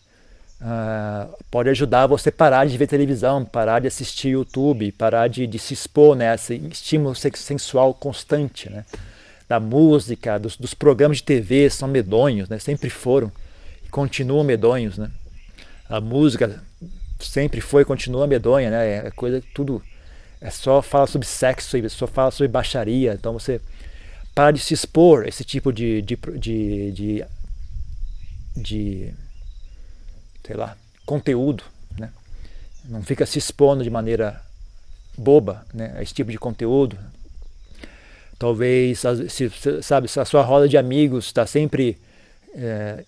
Ah, 0.60 1.28
pode 1.52 1.70
ajudar 1.70 2.08
você 2.08 2.32
parar 2.32 2.66
de 2.66 2.78
ver 2.78 2.88
televisão, 2.88 3.46
parar 3.46 3.80
de 3.80 3.88
assistir 3.88 4.30
YouTube, 4.30 4.92
parar 4.94 5.28
de, 5.28 5.46
de 5.46 5.60
se 5.60 5.74
expor, 5.74 6.16
né? 6.16 6.34
Esse 6.34 6.56
estímulo 6.56 7.16
sensual 7.16 7.94
constante, 7.94 8.70
né? 8.70 8.84
Da 9.48 9.60
música, 9.60 10.38
dos, 10.40 10.58
dos 10.58 10.74
programas 10.74 11.18
de 11.18 11.24
TV 11.24 11.70
são 11.70 11.88
medonhos, 11.88 12.50
né? 12.50 12.58
Sempre 12.60 12.90
foram 12.90 13.32
e 13.86 13.90
continuam 13.90 14.44
medonhos, 14.44 14.98
né? 14.98 15.12
A 15.88 16.02
música 16.02 16.62
sempre 17.20 17.62
foi 17.62 17.84
e 17.84 17.86
continua 17.86 18.28
medonha, 18.28 18.70
né? 18.70 19.08
É 19.08 19.12
coisa 19.12 19.42
tudo 19.54 19.82
é 20.42 20.50
só 20.50 20.82
fala 20.82 21.08
sobre 21.08 21.28
sexo, 21.28 21.78
é 21.78 21.90
só 21.90 22.08
fala 22.08 22.32
sobre 22.32 22.48
baixaria. 22.48 23.14
Então 23.14 23.34
você 23.34 23.62
para 24.34 24.52
de 24.52 24.60
se 24.60 24.74
expor 24.74 25.26
a 25.26 25.28
esse 25.28 25.44
tipo 25.44 25.72
de, 25.72 26.02
de, 26.02 26.16
de, 26.38 26.92
de, 26.92 27.26
de 28.56 29.14
sei 30.48 30.56
lá, 30.56 30.78
conteúdo, 31.06 31.64
né? 32.00 32.10
Não 32.86 33.04
fica 33.04 33.26
se 33.26 33.38
expondo 33.38 33.84
de 33.84 33.90
maneira 33.90 34.42
boba, 35.18 35.66
né? 35.74 35.94
A 35.98 36.02
esse 36.02 36.14
tipo 36.14 36.32
de 36.32 36.38
conteúdo. 36.38 36.98
Talvez, 38.40 39.02
se, 39.30 39.52
sabe, 39.82 40.08
se 40.08 40.20
a 40.20 40.26
sua 40.26 40.42
roda 40.44 40.70
de 40.70 40.78
amigos 40.78 41.26
está 41.26 41.46
sempre 41.46 41.98
é, 42.56 43.04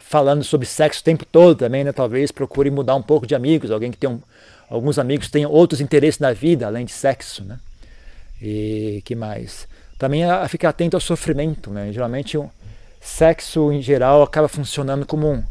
falando 0.00 0.42
sobre 0.42 0.66
sexo 0.66 1.00
o 1.00 1.04
tempo 1.04 1.26
todo 1.26 1.56
também, 1.58 1.84
né? 1.84 1.92
Talvez 1.92 2.32
procure 2.32 2.70
mudar 2.70 2.94
um 2.94 3.02
pouco 3.02 3.26
de 3.26 3.34
amigos, 3.34 3.70
alguém 3.70 3.90
que 3.90 3.98
tem 3.98 4.08
um, 4.08 4.20
alguns 4.70 4.98
amigos 4.98 5.28
tenham 5.30 5.50
outros 5.50 5.82
interesses 5.82 6.18
na 6.18 6.32
vida 6.32 6.66
além 6.66 6.86
de 6.86 6.92
sexo, 6.92 7.44
né? 7.44 7.58
E 8.40 9.02
que 9.04 9.14
mais? 9.14 9.68
Também 9.98 10.24
a, 10.24 10.42
a 10.42 10.48
ficar 10.48 10.70
atento 10.70 10.96
ao 10.96 11.00
sofrimento, 11.00 11.70
né? 11.70 11.92
Geralmente 11.92 12.38
o 12.38 12.50
sexo 13.00 13.70
em 13.70 13.82
geral 13.82 14.22
acaba 14.22 14.48
funcionando 14.48 15.04
como 15.04 15.30
um, 15.30 15.44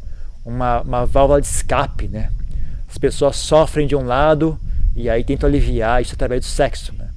uma, 0.46 0.82
uma 0.82 1.06
válvula 1.06 1.42
de 1.42 1.48
escape, 1.48 2.08
né? 2.08 2.32
As 2.90 2.98
pessoas 2.98 3.38
sofrem 3.38 3.88
de 3.88 3.96
um 3.96 4.06
lado 4.06 4.60
e 4.96 5.10
aí 5.10 5.24
tentam 5.24 5.48
aliviar 5.48 6.02
isso 6.02 6.14
através 6.14 6.42
do 6.42 6.48
sexo, 6.48 6.94
né? 6.94 7.10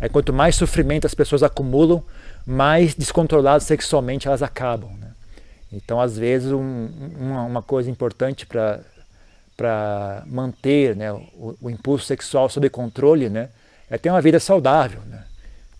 Aí 0.00 0.08
quanto 0.08 0.32
mais 0.32 0.56
sofrimento 0.56 1.06
as 1.06 1.14
pessoas 1.14 1.44
acumulam, 1.44 2.02
mais 2.44 2.92
descontroladas 2.92 3.62
sexualmente 3.62 4.26
elas 4.26 4.42
acabam. 4.42 4.90
Né? 4.98 5.08
Então, 5.72 6.00
às 6.00 6.18
vezes, 6.18 6.50
um, 6.50 6.88
uma, 7.18 7.42
uma, 7.44 7.62
coisa 7.62 7.88
importante 7.88 8.44
para 8.44 10.24
manter 10.26 10.96
né, 10.96 11.12
o, 11.12 11.56
o, 11.60 11.70
impulso 11.70 12.04
sexual 12.04 12.48
sob 12.48 12.68
controle 12.68 13.28
né, 13.28 13.48
é 13.88 13.96
ter 13.96 14.10
uma 14.10 14.20
vida 14.20 14.40
saudável. 14.40 15.00
Né? 15.06 15.22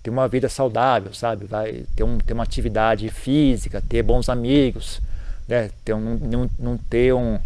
Ter 0.04 0.10
uma 0.10 0.28
vida 0.28 0.48
saudável, 0.48 1.12
sabe? 1.12 1.46
Vai 1.46 1.84
ter, 1.96 2.04
um, 2.04 2.18
ter 2.18 2.32
uma 2.32 2.44
atividade 2.44 3.08
física, 3.08 3.82
ter 3.88 4.02
bons 4.02 4.28
amigos, 4.28 5.00
né? 5.52 5.70
ter 5.84 5.94
um, 5.94 6.18
não, 6.18 6.50
não 6.58 6.76
ter 6.76 7.12
um. 7.14 7.38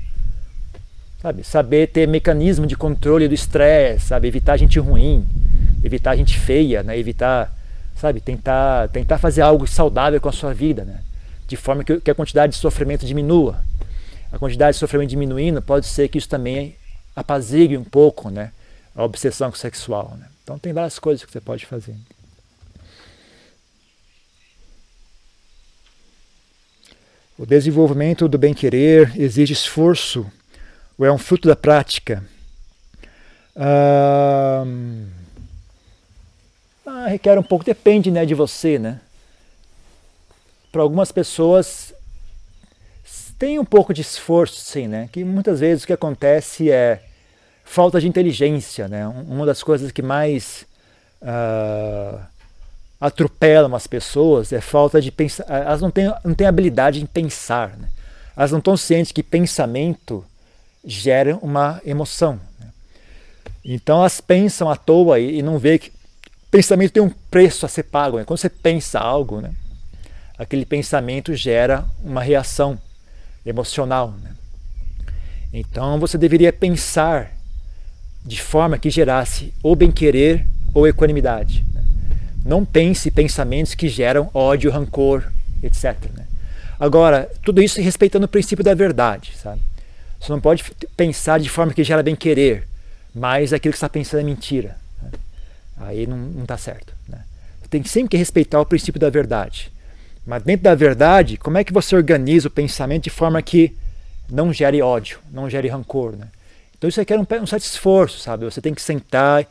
Sabe? 1.21 1.43
Saber 1.45 1.89
ter 1.89 2.07
mecanismo 2.07 2.67
de 2.67 2.77
controle 2.77 3.29
do 3.29 3.35
estresse, 3.35 4.07
sabe? 4.07 4.29
Evitar 4.29 4.57
gente 4.57 4.79
ruim, 4.79 5.27
evitar 5.83 6.17
gente 6.17 6.39
feia, 6.39 6.83
né? 6.83 6.99
Evitar, 6.99 7.53
sabe? 7.97 8.21
Tentar, 8.21 8.89
tentar 8.89 9.19
fazer 9.19 9.43
algo 9.43 9.67
saudável 9.67 10.21
com 10.21 10.29
a 10.29 10.33
sua 10.33 10.55
vida, 10.55 10.85
né? 10.85 11.01
de 11.47 11.57
forma 11.57 11.85
que, 11.85 12.01
que 12.01 12.11
a 12.11 12.15
quantidade 12.15 12.55
de 12.55 12.59
sofrimento 12.59 13.07
diminua. 13.07 13.61
A 14.33 14.39
quantidade 14.39 14.75
de 14.75 14.81
sofrimento 14.81 15.11
diminuindo, 15.11 15.63
pode 15.63 15.87
ser 15.87 16.09
que 16.09 16.19
isso 16.19 16.29
também 16.29 16.77
apazigue 17.15 17.77
um 17.77 17.85
pouco 17.85 18.29
né, 18.29 18.51
a 18.95 19.05
obsessão 19.05 19.53
sexual. 19.53 20.17
Né? 20.19 20.27
Então 20.43 20.59
tem 20.59 20.73
várias 20.73 20.99
coisas 20.99 21.25
que 21.25 21.31
você 21.31 21.41
pode 21.41 21.65
fazer. 21.65 21.95
O 27.39 27.45
desenvolvimento 27.45 28.29
do 28.29 28.39
bem-querer 28.39 29.13
exige 29.21 29.53
esforço 29.53 30.27
ou 30.97 31.05
é 31.05 31.13
um 31.13 31.19
fruto 31.19 31.47
da 31.49 31.57
prática? 31.57 32.25
Ah, 33.55 34.65
ah, 36.87 37.07
requer 37.09 37.39
um 37.39 37.43
pouco, 37.43 37.65
depende 37.65 38.11
né, 38.11 38.25
de 38.25 38.35
você, 38.35 38.79
né? 38.79 39.01
para 40.77 40.83
algumas 40.83 41.11
pessoas 41.11 41.95
tem 43.39 43.59
um 43.59 43.65
pouco 43.65 43.95
de 43.95 44.03
esforço, 44.03 44.61
sim, 44.61 44.87
né? 44.87 45.09
Que 45.11 45.25
muitas 45.25 45.61
vezes 45.61 45.85
o 45.85 45.87
que 45.87 45.93
acontece 45.95 46.71
é 46.71 47.03
falta 47.65 47.99
de 47.99 48.07
inteligência, 48.07 48.87
né? 48.87 49.09
Uma 49.09 49.47
das 49.47 49.63
coisas 49.63 49.91
que 49.91 50.03
mais 50.03 50.67
uh, 51.23 52.21
atropelam 53.01 53.75
as 53.75 53.87
pessoas 53.87 54.53
é 54.53 54.61
falta 54.61 55.01
de 55.01 55.11
pensar. 55.11 55.45
Elas 55.49 55.81
não 55.81 55.91
têm, 55.91 56.13
não 56.25 56.35
têm 56.35 56.47
habilidade 56.47 57.03
em 57.03 57.07
pensar, 57.07 57.77
né? 57.77 57.89
Elas 58.37 58.51
não 58.51 58.59
estão 58.59 58.77
cientes 58.77 59.13
que 59.13 59.23
pensamento 59.23 60.25
gera 60.85 61.37
uma 61.43 61.81
emoção. 61.85 62.39
Né? 62.61 62.69
Então 63.65 64.01
elas 64.01 64.21
pensam 64.21 64.71
à 64.71 64.77
toa 64.77 65.19
e, 65.19 65.39
e 65.39 65.43
não 65.43 65.59
vê 65.59 65.79
que 65.79 65.91
pensamento 66.51 66.93
tem 66.93 67.03
um 67.03 67.13
preço 67.31 67.65
a 67.65 67.69
ser 67.69 67.85
pago. 67.85 68.19
Né? 68.19 68.25
Quando 68.25 68.39
você 68.39 68.51
pensa 68.51 69.01
algo, 69.01 69.41
né? 69.41 69.53
aquele 70.39 70.67
pensamento 70.67 71.35
gera 71.35 71.85
uma 72.03 72.23
reação 72.23 72.79
emocional. 73.45 74.15
Né? 74.23 74.33
Então 75.53 75.99
você 75.99 76.19
deveria 76.19 76.53
pensar 76.53 77.33
de 78.23 78.41
forma 78.41 78.79
que 78.79 78.91
gerasse 78.91 79.53
ou 79.63 79.75
bem-querer 79.75 80.47
ou 80.75 80.87
equanimidade. 80.87 81.65
Não 82.47 82.65
pense 82.65 83.11
pensamentos 83.11 83.75
que 83.75 83.89
geram 83.89 84.31
ódio, 84.33 84.71
rancor, 84.71 85.25
etc. 85.65 85.97
Né? 86.15 86.25
Agora, 86.79 87.29
tudo 87.43 87.61
isso 87.61 87.81
respeitando 87.81 88.27
o 88.27 88.29
princípio 88.29 88.65
da 88.65 88.73
verdade. 88.73 89.33
Sabe? 89.37 89.61
Você 90.21 90.31
não 90.31 90.41
pode 90.41 90.63
pensar 90.97 91.41
de 91.41 91.49
forma 91.49 91.75
que 91.75 91.83
gera 91.83 92.05
bem-querer, 92.05 92.69
mas 93.13 93.53
aquilo 93.53 93.73
que 93.73 93.77
está 93.77 93.89
pensando 93.89 94.21
é 94.21 94.23
mentira. 94.23 94.77
Né? 95.03 95.11
Aí 95.79 96.07
não 96.07 96.43
está 96.43 96.57
certo. 96.57 96.93
Né? 97.09 97.19
Tem 97.69 97.83
sempre 97.83 98.11
que 98.11 98.17
respeitar 98.17 98.61
o 98.61 98.67
princípio 98.67 99.01
da 99.01 99.11
verdade. 99.11 99.73
Mas 100.25 100.45
dentro 100.45 100.63
da 100.63 100.75
verdade, 100.77 101.37
como 101.37 101.59
é 101.59 101.65
que 101.65 101.73
você 101.73 101.97
organiza 101.97 102.47
o 102.47 102.51
pensamento 102.51 103.05
de 103.05 103.11
forma 103.11 103.43
que 103.43 103.77
não 104.31 104.53
gere 104.53 104.81
ódio, 104.81 105.19
não 105.33 105.51
gere 105.51 105.67
rancor, 105.67 106.13
né? 106.13 106.29
Então 106.79 106.89
isso 106.89 107.01
requer 107.01 107.19
um, 107.19 107.27
um 107.43 107.47
certo 107.47 107.65
esforço, 107.65 108.19
sabe? 108.21 108.45
Você 108.45 108.61
tem 108.61 108.75
que 108.75 108.83
sentar 108.83 109.47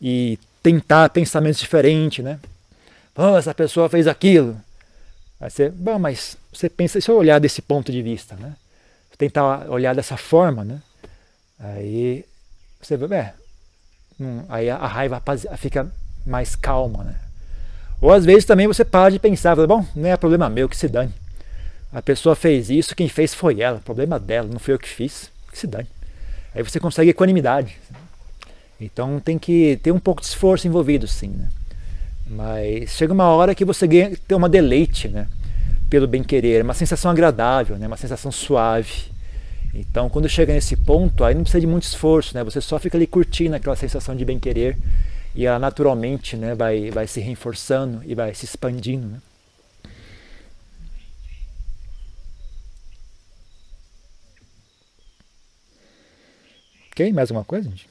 e 0.00 0.38
tentar 0.62 1.08
pensamentos 1.10 1.60
diferentes, 1.60 2.24
né? 2.24 2.38
Oh, 3.16 3.36
essa 3.36 3.54
pessoa 3.54 3.88
fez 3.88 4.06
aquilo. 4.06 4.58
Aí 5.40 5.50
você, 5.50 5.68
bom, 5.68 5.98
mas 5.98 6.36
você 6.52 6.68
pensa, 6.68 7.00
se 7.00 7.10
eu 7.10 7.16
olhar 7.16 7.38
desse 7.38 7.60
ponto 7.60 7.90
de 7.90 8.00
vista, 8.00 8.36
né? 8.36 8.54
Tentar 9.18 9.68
olhar 9.70 9.94
dessa 9.94 10.16
forma, 10.16 10.64
né? 10.64 10.80
Aí 11.58 12.24
você 12.80 12.96
vê, 12.96 13.14
é, 13.14 13.34
aí 14.48 14.68
a, 14.68 14.86
raiva 14.86 15.22
fica 15.56 15.90
mais 16.26 16.56
calma, 16.56 17.04
né? 17.04 17.14
Ou 18.00 18.12
às 18.12 18.24
vezes 18.24 18.44
também 18.44 18.66
você 18.66 18.84
para 18.84 19.10
de 19.10 19.18
pensar, 19.18 19.54
fala, 19.54 19.66
bom, 19.66 19.86
não 19.94 20.08
é 20.08 20.16
problema 20.16 20.48
meu, 20.50 20.68
que 20.68 20.76
se 20.76 20.88
dane. 20.88 21.14
A 21.92 22.02
pessoa 22.02 22.34
fez 22.34 22.70
isso, 22.70 22.96
quem 22.96 23.08
fez 23.08 23.34
foi 23.34 23.60
ela, 23.60 23.78
problema 23.78 24.18
dela, 24.18 24.48
não 24.50 24.58
foi 24.58 24.74
eu 24.74 24.78
que 24.78 24.88
fiz, 24.88 25.30
que 25.52 25.58
se 25.58 25.66
dane. 25.66 25.88
Aí 26.54 26.62
você 26.62 26.80
consegue 26.80 27.10
equanimidade. 27.10 27.78
Então 28.82 29.20
tem 29.20 29.38
que 29.38 29.78
ter 29.82 29.92
um 29.92 30.00
pouco 30.00 30.20
de 30.20 30.26
esforço 30.26 30.66
envolvido, 30.66 31.06
sim. 31.06 31.28
Né? 31.28 31.48
Mas 32.26 32.90
chega 32.90 33.12
uma 33.12 33.28
hora 33.28 33.54
que 33.54 33.64
você 33.64 33.86
tem 33.86 34.36
uma 34.36 34.48
deleite 34.48 35.08
né? 35.08 35.28
pelo 35.88 36.08
bem-querer, 36.08 36.64
uma 36.64 36.74
sensação 36.74 37.10
agradável, 37.10 37.76
né? 37.78 37.86
uma 37.86 37.96
sensação 37.96 38.32
suave. 38.32 39.12
Então, 39.72 40.08
quando 40.08 40.28
chega 40.28 40.52
nesse 40.52 40.76
ponto, 40.76 41.24
aí 41.24 41.34
não 41.34 41.42
precisa 41.42 41.60
de 41.60 41.66
muito 41.66 41.84
esforço, 41.84 42.34
né? 42.36 42.44
Você 42.44 42.60
só 42.60 42.78
fica 42.78 42.98
ali 42.98 43.06
curtindo 43.06 43.56
aquela 43.56 43.74
sensação 43.74 44.14
de 44.14 44.22
bem-querer 44.22 44.76
e 45.34 45.46
ela 45.46 45.58
naturalmente 45.58 46.36
né, 46.36 46.54
vai, 46.54 46.90
vai 46.90 47.06
se 47.06 47.20
reforçando 47.20 48.02
e 48.04 48.14
vai 48.14 48.34
se 48.34 48.44
expandindo. 48.44 49.06
Né? 49.06 49.18
Ok? 56.90 57.10
Mais 57.12 57.30
alguma 57.30 57.44
coisa, 57.44 57.70
gente? 57.70 57.88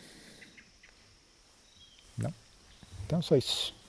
Não? 2.15 2.31
Então, 3.11 3.21
só 3.21 3.35
isso. 3.35 3.80